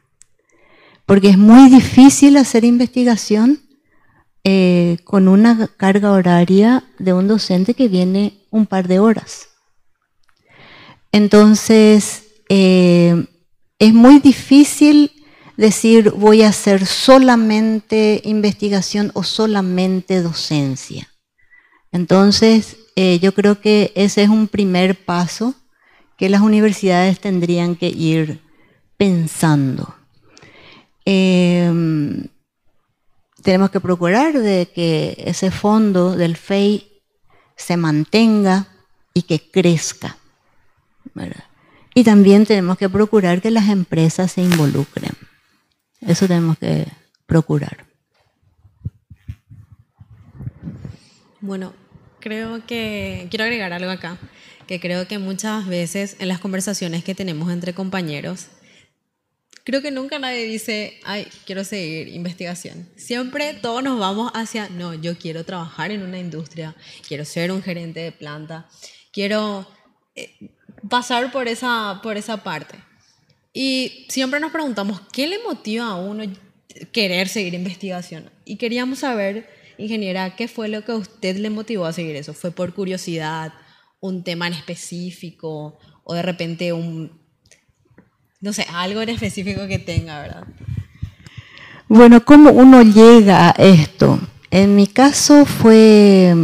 [1.05, 3.59] Porque es muy difícil hacer investigación
[4.45, 9.47] eh, con una carga horaria de un docente que viene un par de horas.
[11.13, 13.25] Entonces, eh,
[13.79, 15.11] es muy difícil
[15.55, 21.07] decir voy a hacer solamente investigación o solamente docencia.
[21.91, 25.55] Entonces, eh, yo creo que ese es un primer paso
[26.17, 28.41] que las universidades tendrían que ir
[28.97, 29.95] pensando.
[33.43, 37.01] Tenemos que procurar de que ese fondo del FEI
[37.55, 38.67] se mantenga
[39.13, 40.17] y que crezca.
[41.93, 45.11] Y también tenemos que procurar que las empresas se involucren.
[46.01, 46.87] Eso tenemos que
[47.27, 47.85] procurar.
[51.41, 51.73] Bueno,
[52.19, 54.17] creo que quiero agregar algo acá,
[54.65, 58.47] que creo que muchas veces en las conversaciones que tenemos entre compañeros,
[59.63, 62.89] creo que nunca nadie dice, ay, quiero seguir investigación.
[62.95, 66.75] Siempre todos nos vamos hacia, no, yo quiero trabajar en una industria,
[67.07, 68.67] quiero ser un gerente de planta,
[69.11, 69.67] quiero
[70.15, 70.33] eh,
[70.89, 72.77] pasar por esa, por esa parte.
[73.53, 76.23] Y siempre nos preguntamos, ¿qué le motiva a uno
[76.91, 78.29] querer seguir investigación?
[78.45, 79.47] Y queríamos saber,
[79.77, 82.33] ingeniera, ¿qué fue lo que a usted le motivó a seguir eso?
[82.33, 83.53] ¿Fue por curiosidad,
[83.99, 87.22] un tema en específico o de repente un,
[88.43, 90.43] no sé, algo en específico que tenga, verdad?
[91.87, 94.19] Bueno, ¿cómo uno llega a esto?
[94.51, 96.35] En mi caso fue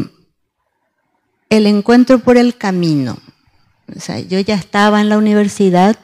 [1.50, 3.18] el encuentro por el camino.
[3.94, 5.98] O sea, yo ya estaba en la universidad,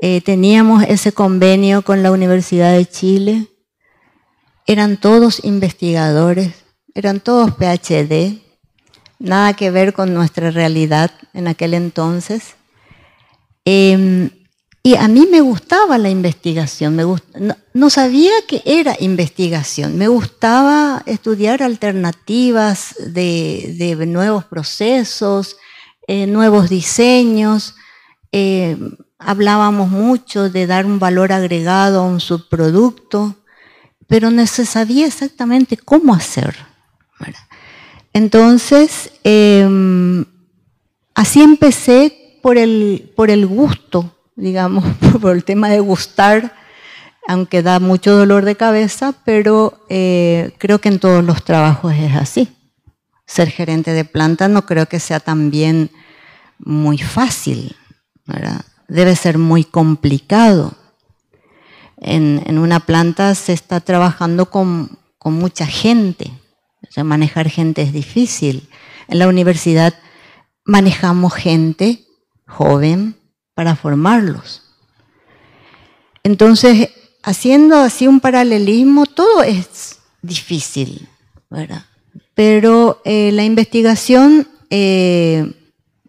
[0.00, 3.48] eh, teníamos ese convenio con la Universidad de Chile,
[4.66, 6.54] eran todos investigadores,
[6.94, 8.40] eran todos PhD,
[9.18, 12.54] nada que ver con nuestra realidad en aquel entonces.
[13.66, 14.30] Em,
[14.86, 17.00] y a mí me gustaba la investigación,
[17.72, 25.56] no, sabía que era investigación, me gustaba estudiar alternativas de, nuevos procesos,
[26.06, 27.76] eh, nuevos diseños.
[28.30, 28.76] Eh,
[29.18, 33.36] hablábamos mucho de dar un valor agregado a un subproducto,
[34.06, 36.54] pero no se sabía exactamente cómo hacer.
[38.12, 40.26] Entonces, em,
[41.14, 44.84] así empecé por el, por el gusto digamos,
[45.20, 46.54] por el tema de gustar,
[47.26, 52.14] aunque da mucho dolor de cabeza, pero eh, creo que en todos los trabajos es
[52.14, 52.48] así.
[53.26, 55.90] Ser gerente de planta no creo que sea también
[56.58, 57.74] muy fácil,
[58.88, 60.74] debe ser muy complicado.
[61.96, 66.30] En, una planta se está trabajando con, con mucha gente,
[67.02, 68.68] manejar gente es difícil.
[69.08, 69.94] En la universidad
[70.64, 72.04] manejamos gente
[72.46, 73.16] joven,
[73.54, 74.62] para formarlos.
[76.22, 76.90] Entonces,
[77.22, 81.08] haciendo así un paralelismo, todo es difícil,
[81.50, 81.84] ¿verdad?
[82.34, 85.52] Pero eh, la investigación eh,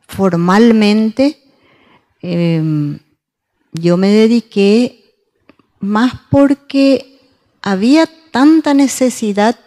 [0.07, 1.39] formalmente,
[2.21, 2.99] em,
[3.73, 5.03] yo me dediqué
[5.79, 7.19] más porque
[7.61, 9.59] había tanta necesidad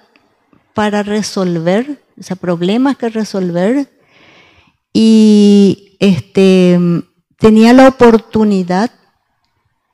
[0.74, 3.88] para resolver, o sea, problemas que resolver,
[4.92, 6.78] y este,
[7.38, 8.90] tenía la oportunidad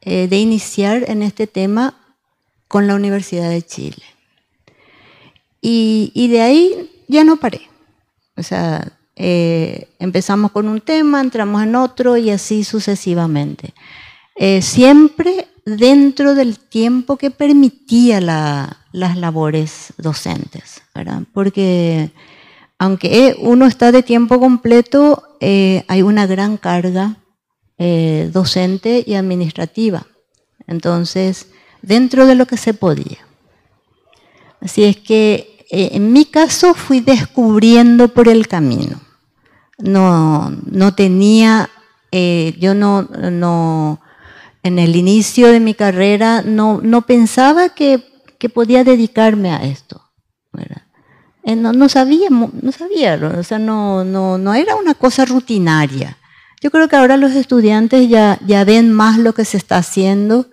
[0.01, 1.95] eh, de iniciar en este tema
[2.69, 4.05] con la Universidad de Chile.
[5.61, 7.63] Y, de ahí ya no paré.
[8.37, 13.73] O sea, eh, empezamos con un tema, entramos en otro y así sucesivamente.
[14.37, 20.83] Eh, siempre dentro del tiempo que permitía las labores docentes.
[21.33, 22.11] Porque
[22.79, 27.17] aunque uno está de tiempo completo, hay una gran carga
[27.79, 30.07] eh, docente y administrativa.
[30.67, 31.49] Entonces,
[31.83, 33.19] dentro de lo que se podía.
[34.61, 39.01] Así es que eh, en mi caso fui descubriendo por el camino.
[39.79, 41.69] No, no tenía,
[42.13, 44.01] eh, yo no, no,
[44.63, 48.05] en el inicio de mi carrera no, no pensaba que,
[48.39, 50.01] que podía dedicarme a esto.
[51.45, 56.17] No, no, sabía, no sabía, o sea, no, no, no era una cosa rutinaria.
[56.65, 60.47] Yo creo que ahora los estudiantes ya, ya ven más lo que se está haciendo,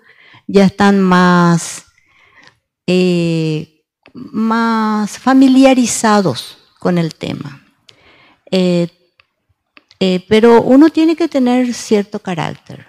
[0.45, 1.86] ya están más,
[2.86, 7.66] eh, más familiarizados con el tema.
[8.51, 8.89] Eh,
[10.01, 12.86] eh, pero uno tiene que tener cierto carácter.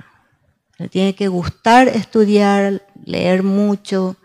[0.90, 4.16] tiene que gustar estudiar, leer mucho,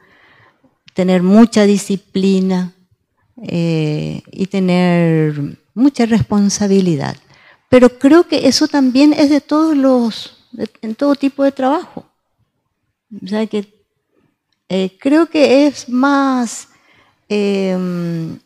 [0.96, 2.74] tener mucha disciplina
[3.40, 5.40] y tener
[5.76, 7.16] mucha responsabilidad.
[7.70, 10.38] Pero creo que eso también es de todos los,
[10.82, 12.06] en todo tipo de trabajo.
[13.24, 13.74] O sea que
[14.70, 16.70] eh, creo que es más
[17.30, 18.40] em,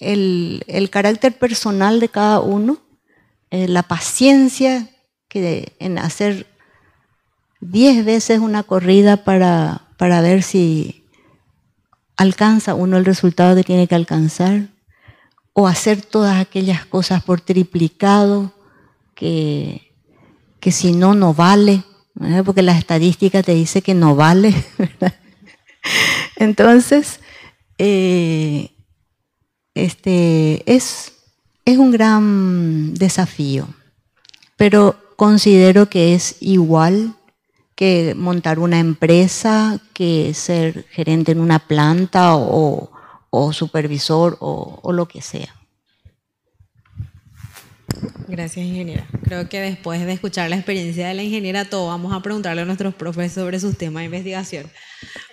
[0.00, 2.78] el, carácter personal de cada uno,
[3.50, 4.88] eh, la paciencia
[5.28, 6.46] que en hacer
[7.60, 11.04] diez veces una corrida para, para ver si
[12.16, 14.68] alcanza uno el resultado que tiene que alcanzar,
[15.52, 18.52] o hacer todas aquellas cosas por triplicado
[19.20, 19.92] que,
[20.60, 21.84] que si no, no vale,
[22.42, 24.54] porque la estadística te dice que no vale.
[26.36, 27.20] Entonces,
[27.76, 28.70] eh,
[29.74, 31.12] este, es,
[31.66, 33.68] es un gran desafío,
[34.56, 37.14] pero considero que es igual
[37.74, 42.90] que montar una empresa, que ser gerente en una planta o,
[43.28, 45.59] o supervisor o lo que sea.
[48.28, 49.08] Gracias, ingeniera.
[49.24, 52.64] Creo que después de escuchar la experiencia de la ingeniera, todos vamos a preguntarle a
[52.64, 54.70] nuestros profes sobre sus temas de investigación.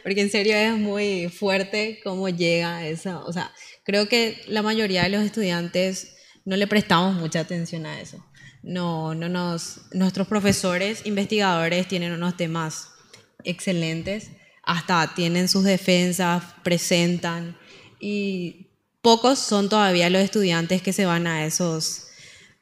[0.03, 3.23] Porque en serio es muy fuerte cómo llega eso.
[3.25, 3.51] O sea,
[3.83, 8.25] creo que la mayoría de los estudiantes no le prestamos mucha atención a eso.
[8.63, 12.89] No, no nos, nuestros profesores investigadores tienen unos temas
[13.43, 14.31] excelentes,
[14.63, 17.57] hasta tienen sus defensas, presentan
[17.99, 22.06] y pocos son todavía los estudiantes que se van a esos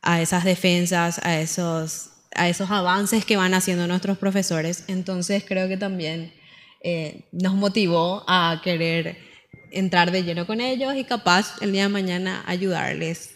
[0.06, 4.86] a esas defensas, a esos, a esos avances que van haciendo nuestros profesores.
[4.88, 6.32] Entonces creo que también
[6.82, 9.18] eh, nos motivó a querer
[9.72, 13.32] entrar de lleno con ellos y capaz el día de mañana ayudarles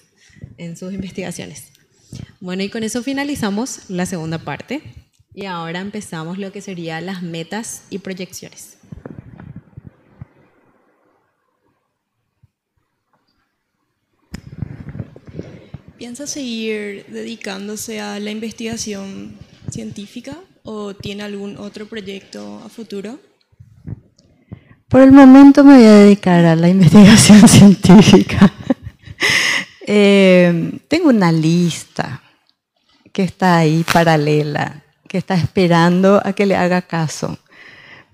[0.58, 1.72] en sus investigaciones.
[2.40, 4.82] Bueno, y con eso finalizamos la segunda parte
[5.34, 8.78] y ahora empezamos lo que serían las metas y proyecciones.
[16.00, 19.34] ¿Piensa seguir dedicándose a la investigación
[19.70, 23.20] científica o tiene algún otro proyecto a futuro?
[24.88, 28.54] Por el momento me voy a dedicar a la investigación científica.
[29.91, 32.22] Eh, tengo una lista
[33.12, 37.39] que está ahí paralela, que está esperando a que le haga caso.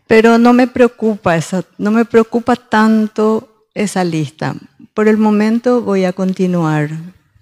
[0.07, 4.55] Pero no me preocupa eso, no me preocupa tanto esa lista.
[4.93, 6.91] Por el momento voy a continuar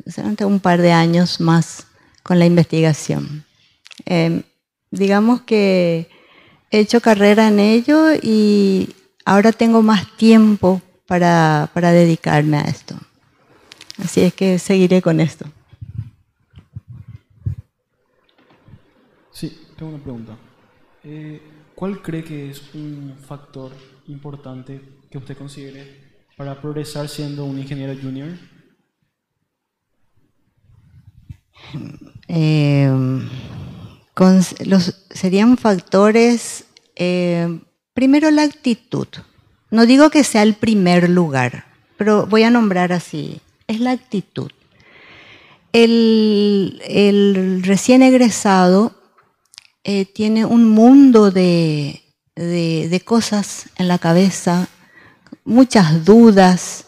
[0.06, 1.88] durante un par de años más
[2.24, 3.46] con la investigación.
[4.06, 4.44] Eh,
[4.92, 6.10] digamos que
[6.72, 8.96] he hecho carrera en ello y
[9.26, 12.96] ahora tengo más tiempo para, dedicarme a esto.
[14.04, 15.46] Así es que seguiré con esto.
[19.32, 20.38] Sí, tengo una pregunta.
[21.04, 21.42] Eh,
[21.76, 23.72] ¿Cuál cree que es un factor
[24.08, 28.30] importante que usted considere para progresar siendo un ingeniero junior?
[32.28, 32.92] Eh,
[34.66, 37.60] los, serían factores, eh,
[37.94, 39.08] primero la actitud.
[39.72, 41.66] No digo que sea el primer lugar,
[41.98, 44.52] pero voy a nombrar así, es la actitud.
[45.72, 48.94] El, recién egresado
[49.84, 52.04] eh, tiene un mundo de,
[52.36, 54.68] de, cosas en la cabeza,
[55.44, 56.86] muchas dudas.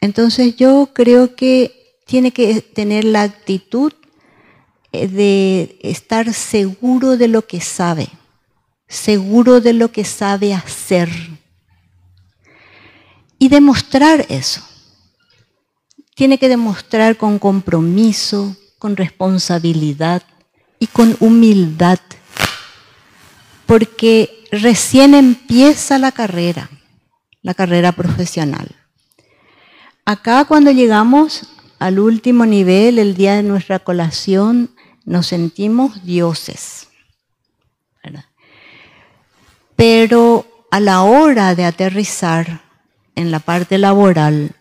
[0.00, 3.92] entonces yo creo que tiene que tener la actitud
[4.92, 8.08] eh, de estar seguro de lo que sabe,
[8.88, 11.10] seguro de lo que sabe hacer
[13.38, 14.62] y demostrar eso.
[16.14, 20.22] Tiene que demostrar con compromiso, con responsabilidad
[20.78, 21.98] y con humildad,
[23.66, 26.70] porque recién empieza la carrera,
[27.42, 28.74] la carrera profesional.
[30.04, 34.70] Acá cuando llegamos al último nivel, el día de nuestra colación,
[35.04, 36.88] nos sentimos dioses.
[39.76, 42.62] Pero a la hora de aterrizar
[43.16, 44.54] en la parte laboral,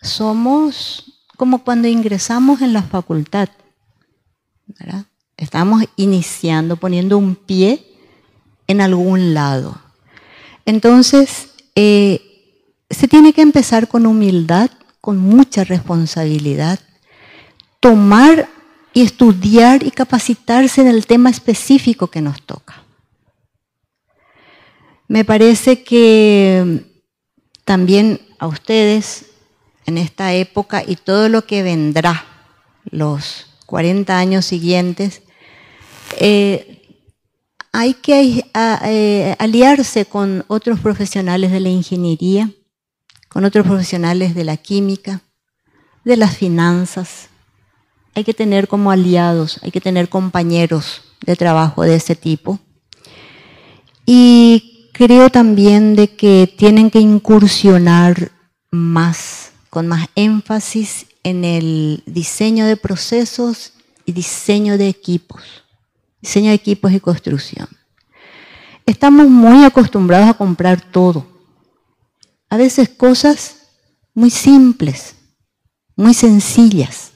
[0.00, 3.48] somos como cuando ingresamos en la facultad.
[5.36, 7.84] Estamos iniciando, poniendo un pie
[8.66, 9.80] en algún lado.
[10.64, 12.20] Entonces, eh,
[12.90, 14.70] se tiene que empezar con humildad
[15.02, 16.78] con mucha responsabilidad,
[17.80, 18.48] tomar
[18.94, 22.84] y estudiar y capacitarse en el tema específico que nos toca.
[25.08, 26.86] Me parece que
[27.64, 29.26] también a ustedes
[29.86, 32.24] en esta época y todo lo que vendrá
[32.84, 35.22] los 40 años siguientes,
[36.20, 36.80] eh,
[37.72, 42.52] hay que eh, aliarse con otros profesionales de la ingeniería
[43.32, 45.22] con otros profesionales de la química,
[46.04, 47.28] de las finanzas.
[48.14, 52.60] Hay que tener como aliados, hay que tener compañeros de trabajo de ese tipo.
[54.04, 58.32] Y creo también de que tienen que incursionar
[58.70, 63.72] más, con más énfasis en el diseño de procesos
[64.04, 65.42] y diseño de equipos,
[66.20, 67.68] diseño de equipos y construcción.
[68.84, 71.31] Estamos muy acostumbrados a comprar todo
[72.52, 73.56] a veces cosas
[74.12, 75.14] muy simples,
[75.96, 77.12] muy sencillas.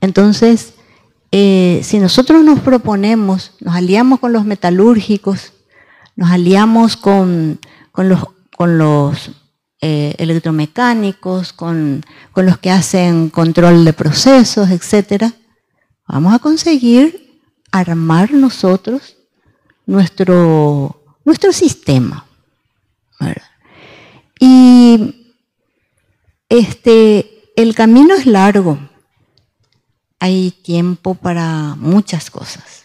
[0.00, 0.74] Entonces,
[1.30, 5.52] eh, si nosotros nos proponemos, nos aliamos con los metalúrgicos,
[6.16, 7.60] nos aliamos con,
[7.96, 8.24] los,
[8.56, 9.30] con los
[9.80, 15.32] eh, electromecánicos, con, con, los que hacen control de procesos, etc.,
[16.08, 17.40] vamos a conseguir
[17.70, 19.16] armar nosotros
[19.86, 22.26] nuestro, nuestro sistema.
[24.38, 25.34] Y
[26.48, 28.78] este, el camino es largo.
[30.18, 32.84] Hay tiempo para muchas cosas.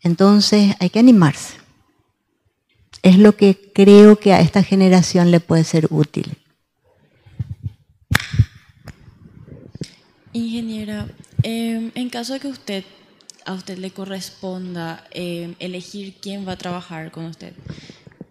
[0.00, 1.54] Entonces hay que animarse.
[3.02, 6.38] Es lo que creo que a esta generación le puede ser útil.
[10.32, 11.08] Ingeniera,
[11.42, 12.84] em, en caso de que usted
[13.46, 17.54] a usted le corresponda em, elegir quién va a trabajar con usted,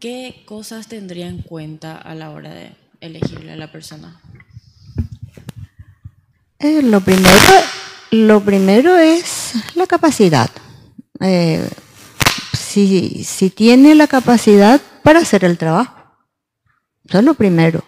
[0.05, 2.69] ¿qué cosas tendría en cuenta a la hora de
[3.01, 4.21] elegirle a la persona?
[6.59, 7.31] Eh, lo, primero,
[8.11, 10.51] lo primero es la capacidad.
[11.21, 11.67] Eh,
[12.53, 15.95] si, si tiene la capacidad para hacer el trabajo.
[17.09, 17.83] Eso es lo primero.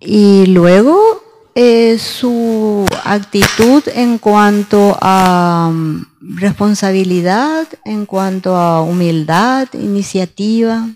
[0.00, 1.22] Y luego
[1.60, 10.88] eh, su actitud en cuanto a mm, responsabilidad, en cuanto a humildad, iniciativa.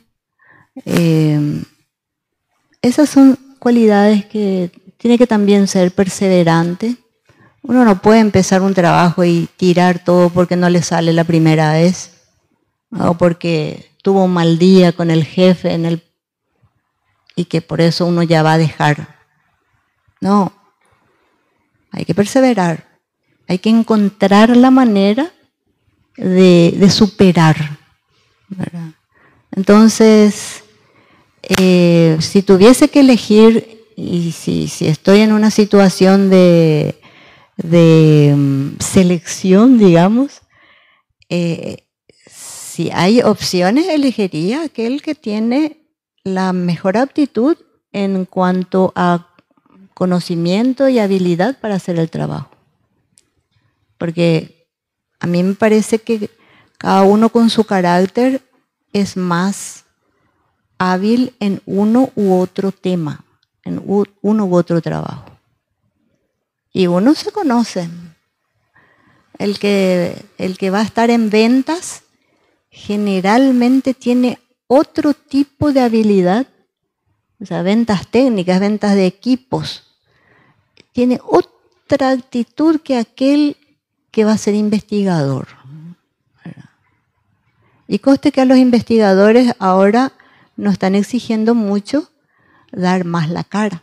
[0.85, 1.65] Eh,
[2.81, 6.95] esas son cualidades que tiene que también ser perseverante.
[7.63, 11.73] Uno no puede empezar un trabajo y tirar todo porque no le sale la primera
[11.73, 12.13] vez
[12.97, 15.77] o porque tuvo un mal día con el jefe
[17.35, 19.22] y que por eso uno ya va a dejar
[20.23, 20.53] no,
[21.91, 23.01] hay que perseverar,
[23.49, 25.33] hay que encontrar la manera
[26.17, 27.57] de, superar.
[29.51, 30.63] Entonces,
[31.59, 36.95] eh, si tuviese que elegir, y si, estoy en una situación de,
[37.65, 40.43] mm, selección, digamos,
[41.31, 41.89] eh,
[42.31, 45.83] si hay opciones, elegiría aquel que tiene
[46.23, 47.57] la mejor aptitud
[47.91, 49.32] en cuanto a
[49.95, 52.51] conocimiento y habilidad para hacer el trabajo.
[53.99, 54.69] Porque
[55.21, 56.31] a mí me parece que
[56.79, 58.43] cada uno con su carácter
[58.93, 59.85] es más
[60.79, 63.25] hábil en uno u otro tema,
[63.65, 65.27] en uno u otro trabajo.
[66.73, 67.89] Y uno se conoce.
[69.39, 72.03] El que, el que va a estar en ventas
[72.71, 76.47] generalmente tiene otro tipo de habilidad,
[77.43, 79.83] o sea, ventas técnicas, ventas de equipos,
[80.93, 83.57] tiene otra actitud que aquel
[84.13, 85.49] que va a ser investigador.
[87.89, 90.13] Y coste que a los investigadores ahora
[90.57, 92.11] nos están exigiendo mucho
[92.71, 93.83] dar más la cara.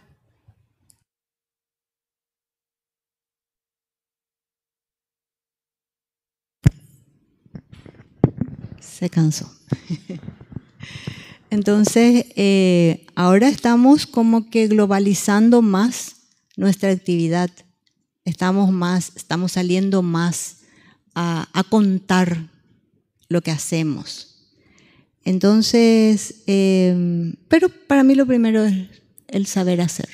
[8.79, 9.51] Se cansó.
[11.51, 16.15] Entonces, eh, ahora estamos como que globalizando más
[16.57, 17.49] nuestra actividad.
[18.23, 20.57] Estamos más, estamos saliendo más
[21.15, 22.49] a, contar
[23.27, 24.47] lo que hacemos.
[25.25, 28.87] Entonces, em, pero para mí lo primero es
[29.27, 30.09] el saber hacer.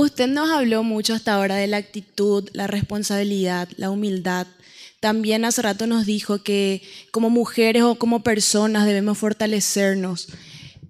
[0.00, 4.46] Usted nos habló mucho hasta ahora de la actitud, la responsabilidad, la humildad.
[5.00, 10.28] También hace rato nos dijo que como mujeres o como personas debemos fortalecernos.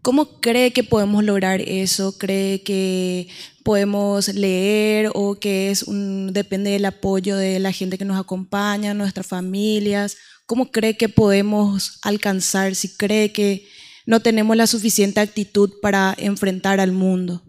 [0.02, 2.18] ¿Cómo cree que podemos lograr eso?
[2.18, 3.28] ¿Cree que
[3.64, 9.26] podemos leer o que es depende del apoyo de la gente que nos acompaña, nuestras
[9.26, 10.18] familias?
[10.44, 13.66] ¿Cómo cree que podemos alcanzar si cree que
[14.04, 17.42] no tenemos la suficiente actitud para enfrentar al mundo?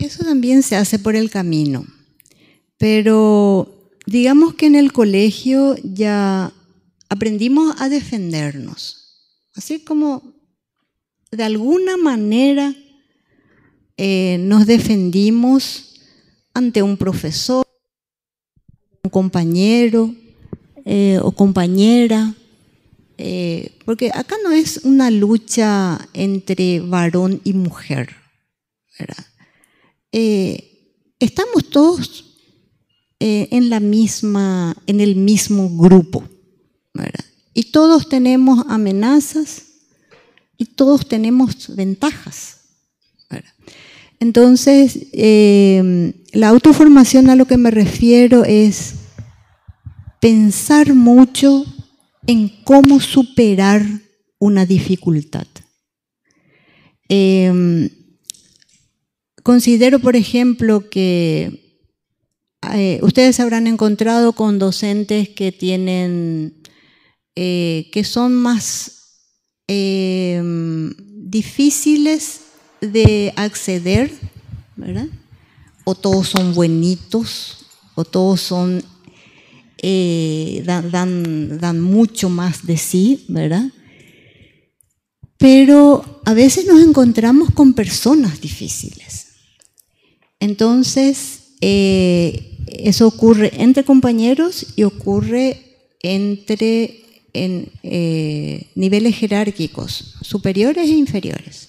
[0.00, 1.86] Eso también se hace por el camino,
[2.78, 6.54] pero digamos que en el colegio ya
[7.10, 10.22] aprendimos a defendernos, así como
[11.30, 12.74] de alguna manera
[13.98, 16.00] eh, nos defendimos
[16.54, 17.66] ante un profesor,
[19.04, 20.14] un compañero
[20.86, 22.34] eh, o compañera,
[23.18, 28.16] eh, porque acá no es una lucha entre varón y mujer,
[28.98, 29.29] ¿verdad?
[30.12, 30.70] Eh,
[31.18, 32.36] estamos todos
[33.20, 36.24] eh, en, la misma, en el mismo grupo,
[37.54, 39.64] Y todos tenemos amenazas
[40.56, 42.60] y todos tenemos ventajas,
[44.18, 48.94] Entonces, eh, la autoformación a lo que me refiero es
[50.20, 51.64] pensar mucho
[52.26, 53.86] en cómo superar
[54.38, 55.46] una dificultad.
[59.42, 61.70] Considero, por ejemplo, que
[62.74, 66.62] eh, ustedes habrán encontrado con docentes que tienen,
[67.34, 68.96] eh, que son más
[69.66, 72.42] em, difíciles
[72.80, 74.12] de acceder,
[74.76, 75.08] ¿verdad?
[75.84, 78.82] O todos son buenitos, o todos son,
[79.82, 83.70] eh, dan, dan, mucho más de sí, ¿verdad?
[85.38, 89.29] Pero a veces nos encontramos con personas difíciles.
[90.40, 100.94] Entonces, eh, eso ocurre entre compañeros y ocurre entre en, eh, niveles jerárquicos, superiores e
[100.94, 101.68] inferiores.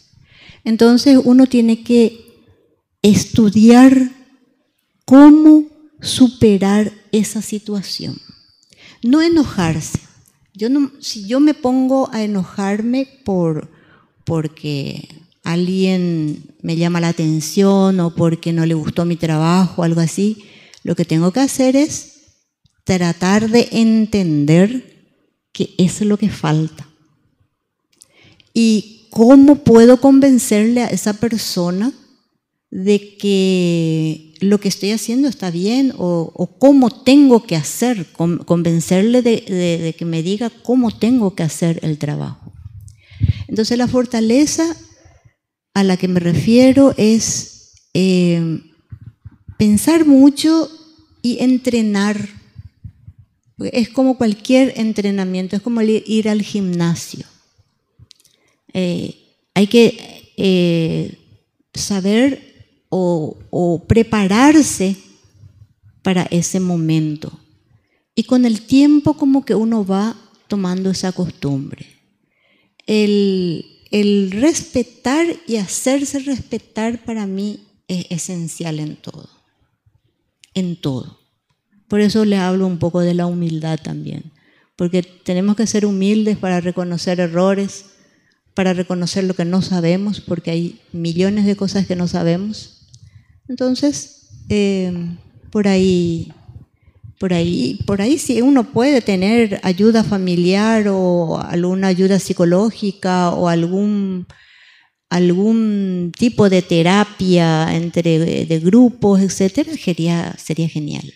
[0.64, 2.26] Entonces uno tiene que
[3.02, 4.12] estudiar
[5.06, 5.66] cómo
[6.02, 8.18] superar esa situación.
[9.04, 10.00] No enojarse.
[10.54, 13.70] Yo no, si yo me pongo a enojarme por,
[14.24, 15.08] porque
[15.44, 20.44] alguien me llama la atención o porque no le gustó mi trabajo algo así,
[20.84, 22.14] lo que tengo que hacer es
[22.84, 24.92] tratar de entender
[25.78, 26.88] eso es lo que falta.
[28.54, 31.92] Y ¿cómo puedo convencerle a esa persona
[32.70, 39.96] de que lo que estoy haciendo está bien o, cómo tengo que hacer, convencerle de,
[39.98, 42.54] que me diga cómo tengo que hacer el trabajo.
[43.48, 44.76] Entonces la fortaleza
[45.74, 48.62] a la que me refiero es eh,
[49.58, 50.70] pensar mucho
[51.22, 52.30] y entrenar.
[53.72, 57.26] Es como cualquier entrenamiento, es como ir al gimnasio.
[58.74, 59.16] Eh,
[59.54, 61.18] hay que eh,
[61.74, 62.52] saber
[62.90, 64.96] o, prepararse
[66.02, 67.32] para ese momento.
[68.16, 70.16] Y con el tiempo como que uno va
[70.48, 71.86] tomando esa costumbre.
[72.86, 79.30] El, el respetar y hacerse respetar para mí es esencial en todo.
[80.54, 81.20] En todo.
[81.88, 84.32] Por eso le hablo un poco de la humildad también.
[84.78, 87.86] Porque tenemos que ser humildes para reconocer errores,
[88.54, 92.88] para reconocer lo que no sabemos, porque hay millones de cosas que no sabemos.
[93.50, 95.18] Entonces, eh,
[95.52, 96.34] por ahí,
[97.22, 103.48] por ahí, por ahí sí uno puede tener ayuda familiar o alguna ayuda psicológica o
[103.48, 104.26] algún
[105.08, 111.14] algún tipo de terapia entre de grupos, etcétera, sería, sería genial.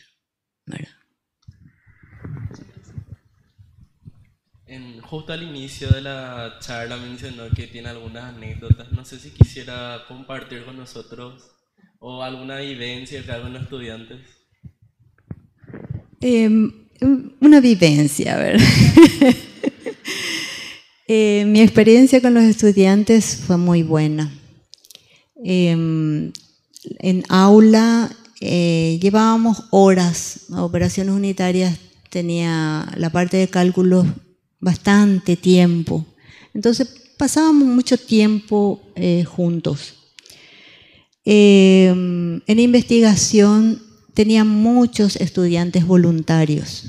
[5.02, 8.92] justo al inicio de la charla mencionó que tiene algunas anécdotas.
[8.92, 11.52] No sé si quisiera compartir con nosotros
[12.00, 14.35] o alguna vivencia hagan los estudiantes.
[16.22, 16.72] Em,
[17.40, 18.60] una vivencia, a ver.
[21.08, 24.34] Eh, mi experiencia con los estudiantes fue muy buena.
[25.44, 26.32] Em,
[26.98, 28.12] en aula
[28.42, 31.78] eh, llevábamos horas, operaciones unitarias
[32.10, 34.08] tenía la parte de cálculos
[34.62, 36.06] bastante tiempo.
[36.54, 36.88] Entonces
[37.18, 39.96] pasábamos mucho tiempo eh, juntos.
[41.26, 43.82] Em, en investigación
[44.16, 46.86] tenía muchos estudiantes voluntarios.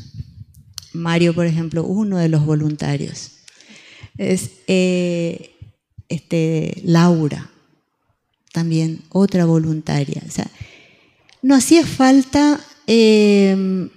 [0.95, 3.33] Mario, por ejemplo, uno de los voluntarios.
[4.17, 5.51] Es, eh,
[6.09, 7.51] este, Laura,
[8.53, 10.23] también otra voluntaria.
[11.43, 13.91] No hacía falta em,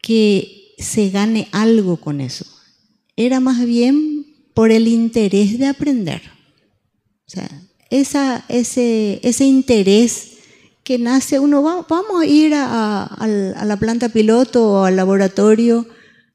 [0.00, 2.46] que se gane algo con eso
[3.16, 6.22] era más bien por el interés de aprender.
[7.26, 10.31] O sea, ese interés
[10.84, 13.26] que nace, uno va, vamos a ir a,
[13.64, 15.86] la planta piloto o al laboratorio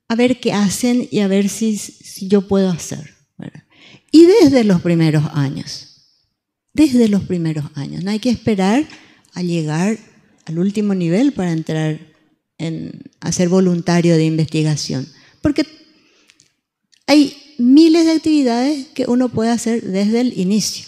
[0.08, 3.16] a ver qué hacen y a ver si, si yo puedo hacer.
[4.12, 5.88] Y desde los primeros años,
[6.74, 8.86] desde los primeros años, no hay que esperar
[9.34, 9.98] a llegar
[10.46, 12.00] al último nivel para entrar
[12.58, 15.08] en, a ser voluntario de investigación,
[15.42, 15.66] porque
[17.06, 20.86] hay miles de actividades que uno puede hacer desde el inicio.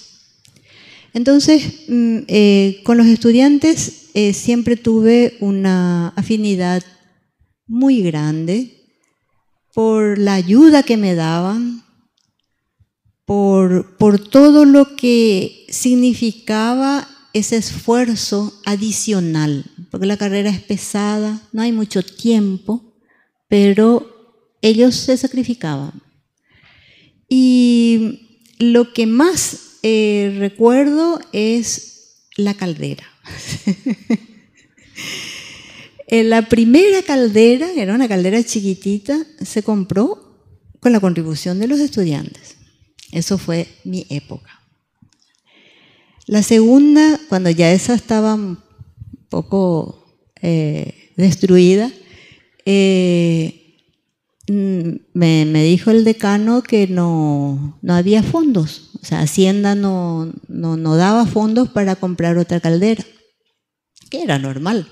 [1.14, 6.84] Entonces, mm, eh, con los estudiantes eh, siempre tuve una afinidad
[7.68, 8.80] muy grande
[9.74, 11.84] por la ayuda que me daban,
[13.26, 21.62] por, por todo lo que significaba ese esfuerzo adicional, porque la carrera es pesada, no
[21.62, 22.96] hay mucho tiempo,
[23.48, 26.02] pero ellos se sacrificaban.
[27.28, 33.06] Y lo que más eh, recuerdo es la caldera.
[36.12, 39.16] En la primera caldera, era una caldera chiquitita,
[39.46, 40.50] se compró
[40.80, 42.58] con la contribución de los estudiantes.
[43.12, 44.60] Eso fue mi época.
[46.26, 48.58] La segunda, cuando ya esa estaba un
[49.30, 50.04] poco
[50.42, 51.92] eh, destruida,
[52.66, 53.78] eh,
[54.48, 58.89] mm, me, dijo el decano que no, no había fondos.
[59.02, 63.06] O sea, Hacienda no, no, no daba fondos para comprar otra caldera,
[64.10, 64.88] que era normal.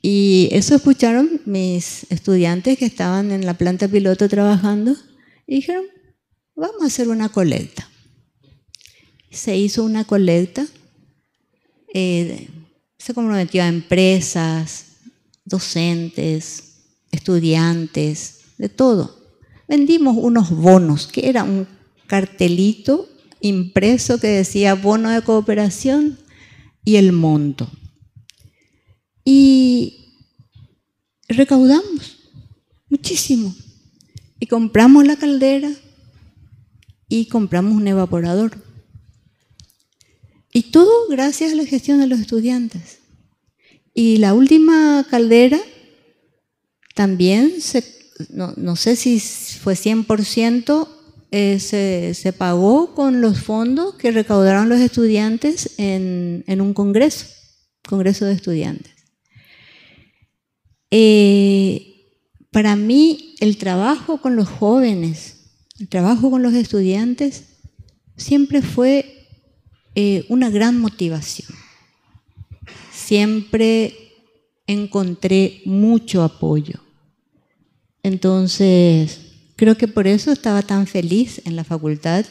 [0.00, 4.94] Y eso escucharon mis estudiantes que estaban en la planta piloto trabajando
[5.46, 5.84] y dijeron,
[6.54, 7.88] vamos a hacer una colecta.
[9.30, 10.66] Se hizo una colecta,
[11.92, 12.48] eh,
[12.96, 14.86] se comprometió a empresas,
[15.44, 19.16] docentes, estudiantes, de todo.
[19.68, 21.66] Vendimos unos bonos, que era un
[22.06, 23.08] cartelito
[23.40, 26.18] impreso que decía bono de cooperación
[26.84, 27.70] y el monto.
[29.24, 30.14] Y
[31.28, 32.18] recaudamos
[32.88, 33.54] muchísimo.
[34.38, 35.70] Y compramos la caldera
[37.08, 38.56] y compramos un evaporador.
[40.52, 42.98] Y todo gracias a la gestión de los estudiantes.
[43.94, 45.58] Y la última caldera
[46.94, 47.84] también, se,
[48.30, 50.88] no, sé si fue 100%,
[51.30, 57.26] eh, se, pagó con los fondos que recaudaron los estudiantes en, en un congreso,
[57.88, 58.92] congreso de estudiantes.
[60.90, 61.96] Eh,
[62.50, 65.36] para mí el trabajo con los jóvenes,
[65.78, 67.44] el trabajo con los estudiantes,
[68.16, 69.26] siempre fue
[69.94, 71.48] eh, una gran motivación.
[72.92, 73.94] Siempre
[74.66, 76.80] encontré mucho apoyo.
[78.02, 79.25] Entonces,
[79.56, 82.24] creo que por eso estaba tan feliz en la facultad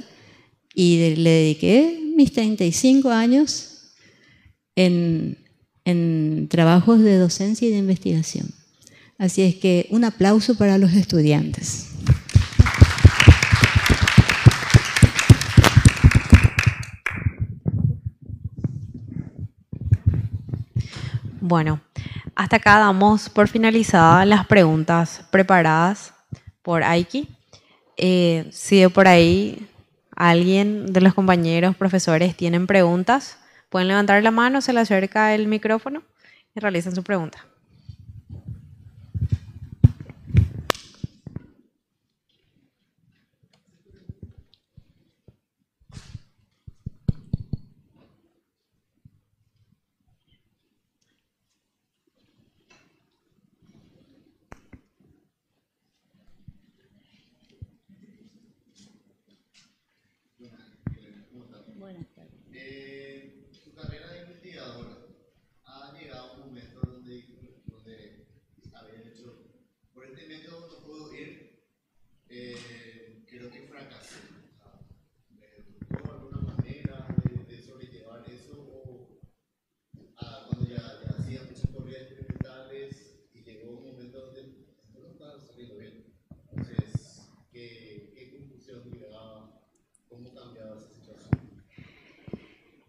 [0.73, 3.93] y le dediqué mis 35 años
[4.75, 5.37] en,
[6.49, 8.49] trabajos de docencia y de investigación.
[9.17, 11.91] Así es que un aplauso para los estudiantes.
[21.39, 21.79] Bueno,
[22.35, 26.14] hasta acá damos por finalizadas las preguntas preparadas
[26.65, 27.29] por Aiki.
[27.95, 29.65] Eh, si por ahí
[30.17, 33.37] alguien de los compañeros profesores tienen preguntas,
[33.75, 36.01] Pueden levantar la mano, se le acerca el micrófono
[36.55, 37.45] y realizan su pregunta.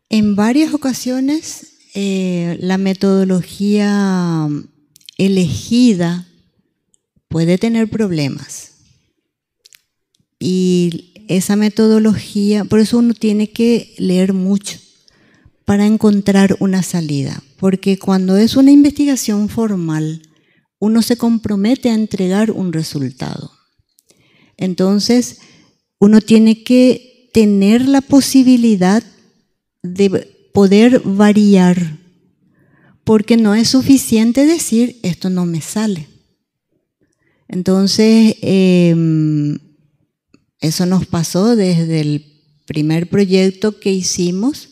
[0.08, 4.48] En varias ocasiones eh, la metodología
[5.16, 6.26] elegida
[7.28, 8.72] puede tener problemas.
[10.38, 14.78] Y esa metodología, por eso uno tiene que leer mucho
[15.64, 17.42] para encontrar una salida.
[17.56, 20.22] Porque cuando es una investigación formal,
[20.78, 23.52] uno se compromete a entregar un resultado.
[24.56, 25.40] Entonces,
[25.98, 29.02] uno tiene que tener la posibilidad
[29.94, 31.98] de poder variar,
[33.04, 36.08] porque no es suficiente decir esto no me sale.
[37.48, 39.58] Entonces, em,
[40.60, 42.24] eso nos pasó desde el
[42.66, 44.70] primer proyecto que hicimos,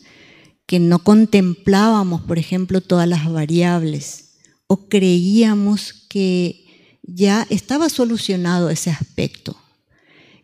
[0.65, 4.25] que no contemplábamos, por ejemplo, todas las variables
[4.67, 6.65] o creíamos que
[7.03, 9.55] ya estaba solucionado ese aspecto.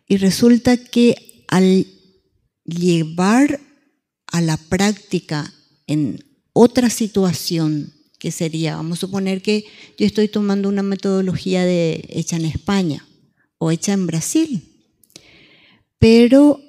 [0.06, 1.86] Y resulta que al
[2.64, 3.60] llevar
[4.32, 5.52] a la práctica
[5.86, 9.64] en otra situación, que sería, vamos a suponer que
[9.98, 13.06] yo estoy tomando una metodología de, hecha en España
[13.58, 14.62] o hecha en Brasil,
[15.98, 16.60] pero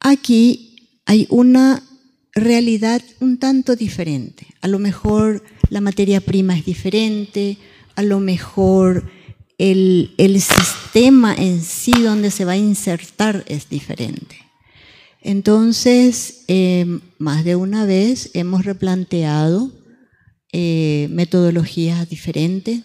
[0.00, 1.82] aquí hay una
[2.32, 4.46] realidad un tanto diferente.
[4.60, 7.58] A lo mejor la materia prima es diferente,
[7.94, 9.10] a lo mejor
[9.58, 14.43] el, el sistema en sí donde se va a insertar es diferente.
[15.24, 19.72] Entonces, eh, más de una vez hemos replanteado
[20.52, 22.82] eh, metodologías diferentes,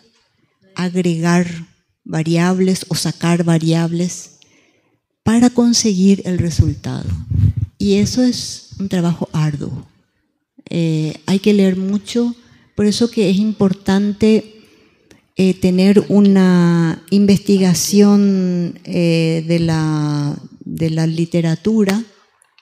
[0.74, 1.46] agregar
[2.06, 4.40] variables o sacar variables
[5.22, 7.10] para conseguir el resultado.
[7.78, 9.86] Y eso es un trabajo arduo.
[10.70, 12.34] Eh, hay que leer mucho,
[12.74, 14.64] por eso que es importante
[15.36, 22.02] eh, tener una investigación de, la, de la literatura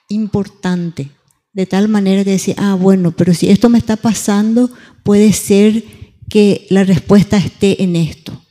[0.08, 1.10] importante,
[1.52, 4.70] de tal manera que decir, ah, bueno, pero si esto me está pasando,
[5.02, 5.84] puede ser
[6.28, 8.42] que la respuesta esté en esto.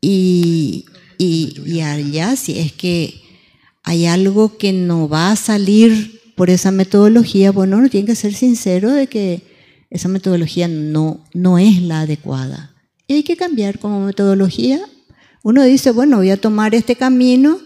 [0.00, 0.86] Y,
[1.18, 3.22] y, allá, si es que
[3.82, 8.34] hay algo que no va a salir por esa metodología, bueno, uno tiene que ser
[8.34, 9.42] sincero de que
[9.90, 12.74] esa metodología no, no es la adecuada.
[13.06, 14.80] Y hay que cambiar como metodología.
[15.42, 17.58] Uno dice, bueno, voy a tomar este camino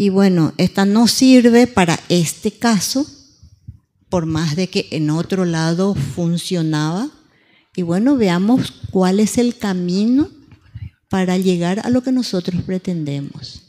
[0.00, 3.04] y bueno, esta no sirve para este caso,
[4.08, 7.10] por más de que en otro lado funcionaba.
[7.74, 10.28] Y bueno, veamos cuál es el camino
[11.10, 13.62] para llegar a lo que nosotros pretendemos.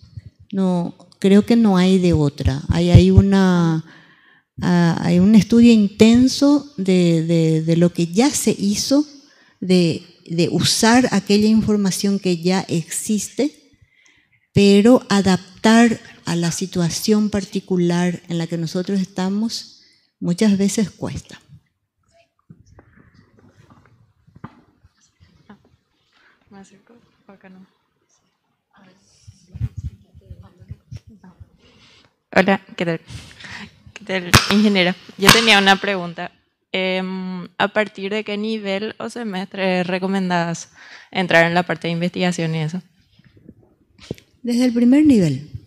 [0.51, 2.61] No, creo que no hay de otra.
[2.69, 3.83] Hay, hay, una,
[4.61, 9.03] uh, hay un estudio intenso de, de, de, lo que ya se hizo,
[9.61, 13.55] de, de usar aquella información que ya existe,
[14.53, 15.99] pero adaptar
[16.29, 19.81] a la situación particular en la que nosotros estamos
[20.19, 21.41] muchas veces cuesta.
[32.35, 33.01] Hola, ¿qué tal?
[33.95, 34.95] ¿Qué tal, ingeniera?
[35.17, 36.31] Yo tenía una pregunta.
[36.71, 37.01] Eh,
[37.57, 40.69] ¿A partir de qué nivel o semestre recomendás
[41.09, 42.83] entrar en la parte de investigación y eso?
[44.43, 45.58] Desde el primer nivel.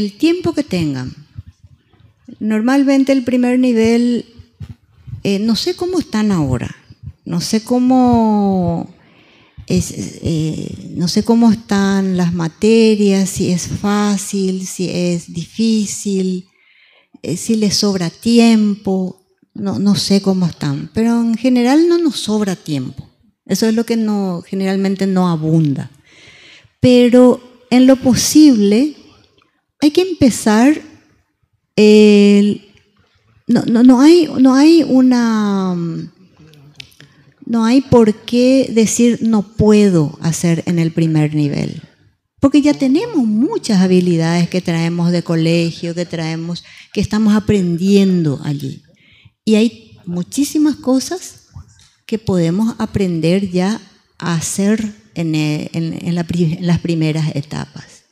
[0.00, 1.14] El tiempo que tengan.
[2.38, 4.24] Normalmente el primer nivel,
[5.24, 6.74] eh, no sé cómo están ahora,
[7.26, 8.88] no sé cómo
[9.66, 16.48] eh, no sé cómo están las materias, si es fácil, si es difícil,
[17.20, 19.20] eh, si les sobra tiempo,
[19.52, 23.06] no, no, sé cómo están, pero en general no nos sobra tiempo.
[23.44, 25.90] Eso es lo que no, generalmente no abunda.
[26.80, 28.96] Pero en lo posible
[29.80, 30.80] hay que empezar,
[31.76, 32.68] el,
[33.46, 35.76] no, no, no, hay, no hay una
[37.50, 41.82] no hay por qué decir no puedo hacer en el primer nivel.
[42.38, 46.62] Porque ya tenemos muchas habilidades que traemos de colegio, que traemos,
[46.92, 48.84] que estamos aprendiendo allí.
[49.44, 51.48] Y hay muchísimas cosas
[52.06, 53.80] que podemos aprender ya
[54.18, 58.04] a hacer en, en, en, la, en las primeras etapas.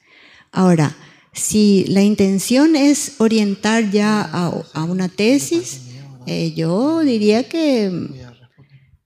[0.50, 0.96] Ahora,
[1.32, 5.82] si la intención es orientar ya a, una tesis,
[6.26, 7.90] eh, yo diría que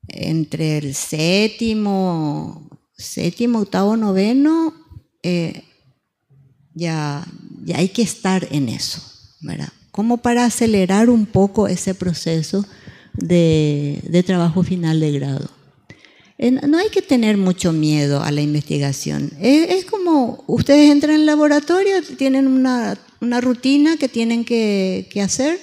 [0.09, 4.75] entre el séptimo, séptimo, octavo, noveno,
[5.23, 5.65] eh,
[6.75, 7.27] ya,
[7.65, 9.03] ya hay que estar en eso,
[9.41, 9.69] ¿verdad?
[9.91, 12.65] Como para acelerar un poco ese proceso
[13.15, 15.62] de trabajo final de grado.
[16.51, 19.31] No hay que tener mucho miedo a la investigación.
[19.41, 25.59] Es, es como ustedes entran el laboratorio, tienen una, una rutina que tienen que, hacer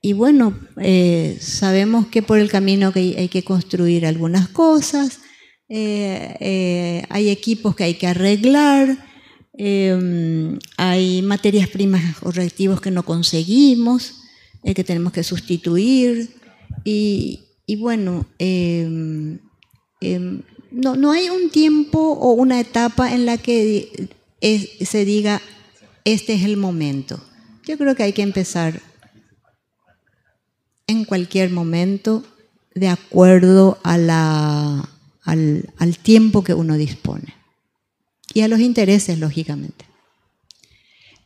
[0.00, 5.20] y bueno, eh, sabemos que por el camino que hay que construir algunas cosas,
[5.68, 9.06] eh, eh, hay equipos que hay que arreglar,
[9.58, 14.14] eh, hay materias primas o reactivos que no conseguimos,
[14.64, 16.30] eh, que tenemos que sustituir.
[16.84, 18.26] Y bueno,
[20.02, 24.08] em, no, no, hay un tiempo o una etapa en la que
[24.40, 25.40] se diga,
[26.04, 27.22] este es el momento.
[27.64, 28.80] Yo creo que hay que empezar
[30.86, 32.24] en cualquier momento
[32.74, 37.34] de acuerdo al, al, tiempo que uno dispone
[38.34, 39.84] y a los intereses, lógicamente.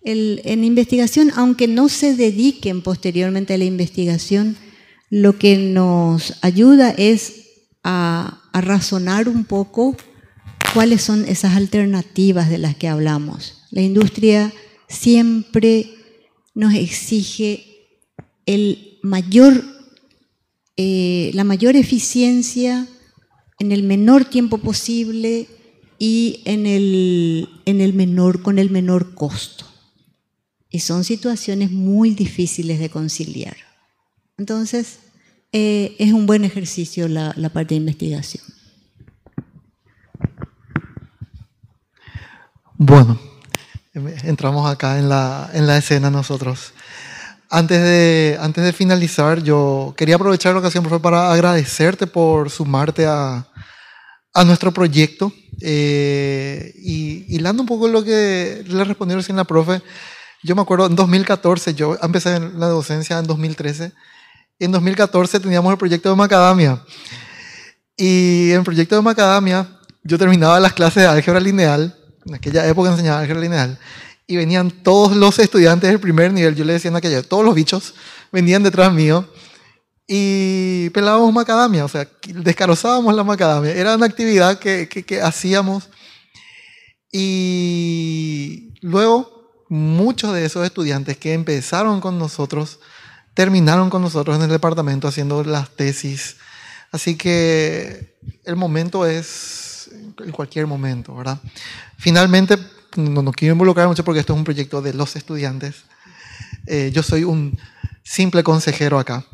[0.02, 4.56] En investigación, aunque no se dediquen posteriormente a la investigación,
[5.10, 7.46] lo que nos ayuda es
[7.82, 9.94] a, a razonar un poco
[10.72, 13.58] cuáles son esas alternativas de las que hablamos.
[13.70, 14.50] La industria
[14.88, 15.90] siempre
[16.54, 17.90] nos exige
[18.46, 19.62] el mayor,
[20.78, 22.86] eh, la mayor eficiencia
[23.58, 25.48] en el menor tiempo posible
[25.98, 29.66] y en el, en el menor, con el menor costo.
[30.70, 33.58] Y son situaciones muy difíciles de conciliar.
[34.38, 35.00] Entonces,
[35.58, 38.44] eh, es un buen ejercicio la, la parte de investigación.
[42.74, 43.18] Bueno,
[44.24, 46.74] entramos acá en la, en la escena nosotros.
[47.48, 53.06] Antes de, antes de finalizar, yo quería aprovechar la ocasión, profe, para agradecerte por sumarte
[53.06, 53.46] a,
[54.34, 55.32] a nuestro proyecto.
[55.62, 59.80] Eh, y hilando un poco lo que le respondió recién la profe,
[60.42, 64.15] yo me acuerdo en 2014, yo empecé en la docencia en 2013, y
[64.58, 66.82] en 2014 teníamos el proyecto de Macadamia.
[67.96, 69.68] Y en el proyecto de Macadamia,
[70.02, 73.78] yo terminaba las clases de álgebra lineal, en aquella época enseñaba álgebra lineal,
[74.26, 77.54] y venían todos los estudiantes del primer nivel, yo le decía en aquella, todos los
[77.54, 77.94] bichos
[78.32, 79.28] venían detrás mío
[80.06, 83.72] y pelábamos macadamia, o sea, descarozábamos la macadamia.
[83.72, 85.88] Era una actividad que, que, que hacíamos
[87.12, 92.78] y luego muchos de esos estudiantes que empezaron con nosotros
[93.36, 96.36] terminaron con nosotros en el departamento haciendo las tesis.
[96.90, 99.90] Así que el momento es
[100.24, 101.38] en cualquier momento, ¿verdad?
[101.98, 102.56] Finalmente,
[102.96, 105.84] no nos quiero involucrar mucho porque esto es un proyecto de los estudiantes.
[106.66, 107.58] Eh, yo soy un
[108.02, 109.26] simple consejero acá.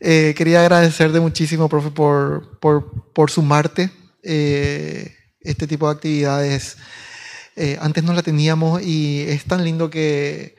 [0.00, 3.92] Eh, quería agradecerte muchísimo, profe, por, por, por sumarte.
[4.24, 6.76] Eh, este tipo de actividades
[7.60, 10.54] eh, antes no la teníamos y es tan lindo que,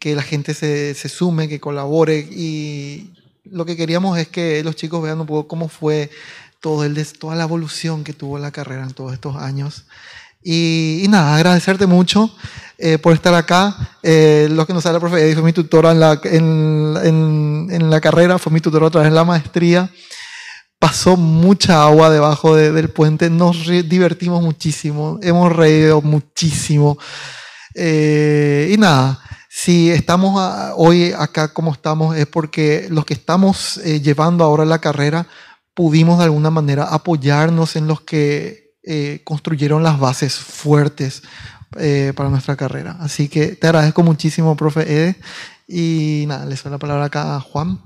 [0.00, 3.12] que la gente se, se, sume, que colabore y
[3.44, 6.10] lo que queríamos es que los chicos vean un poco cómo fue
[6.60, 9.84] todo el, toda la evolución que tuvo la carrera en todos estos años.
[10.44, 12.34] Y, y nada, agradecerte mucho
[12.78, 13.76] eh, por estar acá.
[14.02, 17.68] Eh, lo que nos sabe la profe Eddie fue mi tutora en la, en, en,
[17.70, 19.90] en, la carrera, fue mi tutora otra vez en la maestría.
[20.78, 26.98] Pasó mucha agua debajo de, del puente, nos divertimos muchísimo, hemos reído muchísimo.
[27.74, 29.20] Eh, y nada,
[29.62, 34.64] si estamos a, hoy acá como estamos es porque los que estamos eh, llevando ahora
[34.64, 35.28] la carrera
[35.72, 41.22] pudimos de alguna manera apoyarnos en los que eh, construyeron las bases fuertes
[41.78, 42.96] eh, para nuestra carrera.
[42.98, 45.16] Así que te agradezco muchísimo, profe Ede.
[45.68, 47.80] Y nada, le doy la palabra acá a Juan.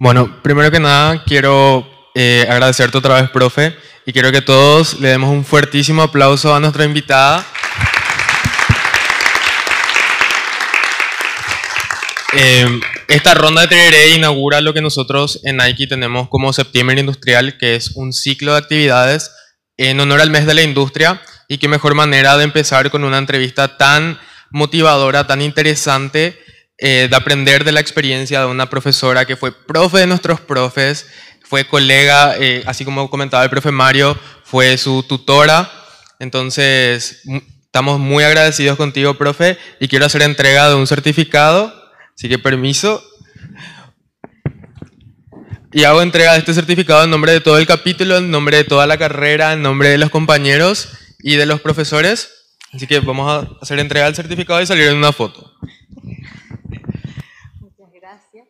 [0.00, 5.30] Bueno, primero que nada, quiero agradecerte otra vez, profe, y quiero que todos le demos
[5.30, 7.44] un fuertísimo aplauso a nuestra invitada.
[12.34, 17.56] Eh, esta ronda de Tereré inaugura lo que nosotros en Nike tenemos como Septiembre Industrial,
[17.56, 19.32] que es un ciclo de actividades
[19.78, 23.16] en honor al mes de la industria y qué mejor manera de empezar con una
[23.16, 24.18] entrevista tan
[24.50, 26.38] motivadora, tan interesante,
[26.76, 31.06] eh, de aprender de la experiencia de una profesora que fue profe de nuestros profes,
[31.42, 35.70] fue colega, eh, así como comentaba el profe Mario, fue su tutora.
[36.18, 37.22] Entonces,
[37.64, 41.77] estamos muy agradecidos contigo, profe, y quiero hacer entrega de un certificado
[42.18, 43.00] Así que permiso.
[45.72, 48.64] Y hago entrega de este certificado en nombre de todo el capítulo, en nombre de
[48.64, 50.88] toda la carrera, en nombre de los compañeros
[51.20, 52.56] y de los profesores.
[52.72, 55.52] Así que vamos a hacer entrega del certificado y salir en una foto.
[57.60, 58.48] Muchas gracias.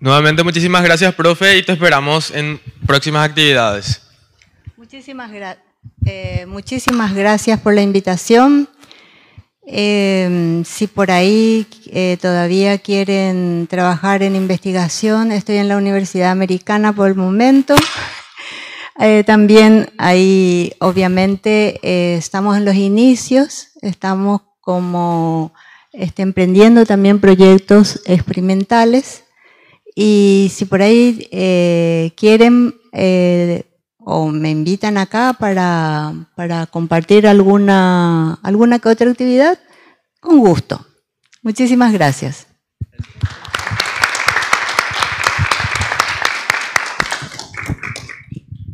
[0.00, 4.00] Nuevamente muchísimas gracias, profe, y te esperamos en próximas actividades.
[4.78, 5.30] Muchísimas,
[6.06, 6.46] eh,
[7.14, 8.66] gracias por la invitación.
[9.66, 16.94] Eh, si por ahí eh, todavía quieren trabajar en investigación, estoy en la Universidad Americana
[16.94, 17.76] por el momento.
[19.26, 25.52] también ahí, obviamente, estamos en los inicios, estamos como
[25.92, 29.24] este, emprendiendo también proyectos experimentales.
[29.94, 33.64] Y si por ahí eh, quieren eh,
[33.98, 39.58] o me invitan acá para, para compartir alguna, alguna que otra actividad,
[40.20, 40.86] con gusto.
[41.42, 42.46] Muchísimas gracias.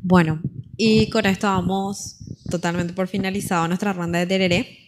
[0.02, 0.40] Bueno,
[0.76, 2.16] y con esto vamos
[2.50, 4.78] totalmente por finalizado nuestra ronda de tereré.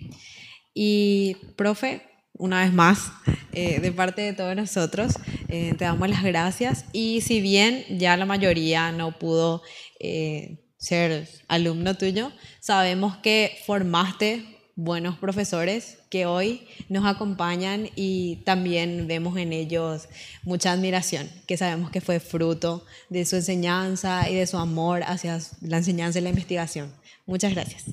[0.75, 2.03] Y, profe,
[2.35, 3.11] una vez más,
[3.53, 5.15] eh, de parte de todos nosotros,
[5.49, 6.85] eh, te damos las gracias.
[6.93, 9.63] Y si bien ya la mayoría no pudo
[9.99, 14.45] eh, ser alumno tuyo, sabemos que formaste
[14.77, 20.09] buenos profesores que hoy nos acompañan y también vemos en ellos
[20.45, 25.41] mucha admiración, que sabemos que fue fruto de su enseñanza y de su amor hacia
[25.63, 26.93] la enseñanza y la investigación.
[27.27, 27.87] Muchas gracias.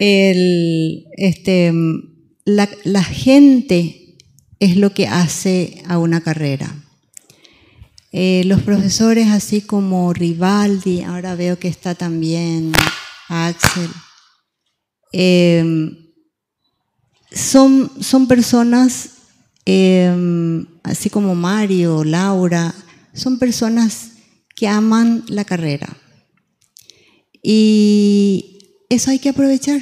[0.00, 1.72] el, este,
[2.56, 4.16] la, gente
[4.58, 6.74] es lo que hace a una carrera.
[8.12, 12.72] Eh, los profesores, así como Rivaldi, ahora veo que está también
[13.28, 13.88] Axel,
[15.12, 15.64] eh,
[17.30, 19.10] son, son personas,
[19.64, 22.74] eh, así como Mario, Laura,
[23.14, 24.10] son personas
[24.56, 25.96] que aman la carrera.
[27.42, 29.80] Y eso hay que aprovechar.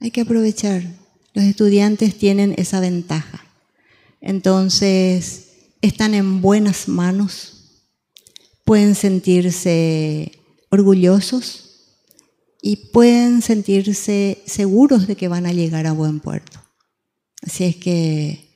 [0.00, 0.82] Hay que aprovechar.
[1.34, 3.44] Los estudiantes tienen esa ventaja.
[4.20, 5.48] Entonces,
[5.80, 7.82] están en buenas manos,
[8.64, 10.32] pueden sentirse
[10.70, 11.72] orgullosos
[12.62, 16.60] y pueden sentirse seguros de que van a llegar a buen puerto.
[17.42, 18.52] Así es que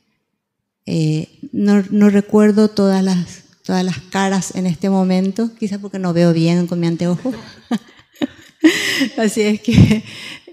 [0.86, 6.32] eh, no, recuerdo todas las, todas las caras en este momento, quizás porque no veo
[6.32, 7.32] bien con mi anteojo.
[9.16, 10.04] Así es que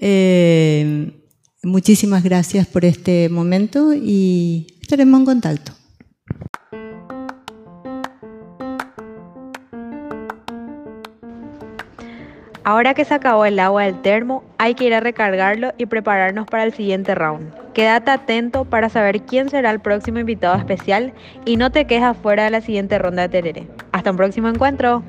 [0.02, 1.23] eh,
[1.64, 5.72] muchísimas gracias por este momento y estaremos en contacto.
[12.66, 16.48] Ahora que se acabó el agua del termo, hay que ir a recargarlo y prepararnos
[16.48, 17.54] para el siguiente round.
[17.74, 21.14] Quédate atento para saber quién será el próximo invitado especial
[21.44, 23.68] y no te quejes fuera de la siguiente ronda de Terere.
[23.92, 25.04] Hasta un próximo encuentro.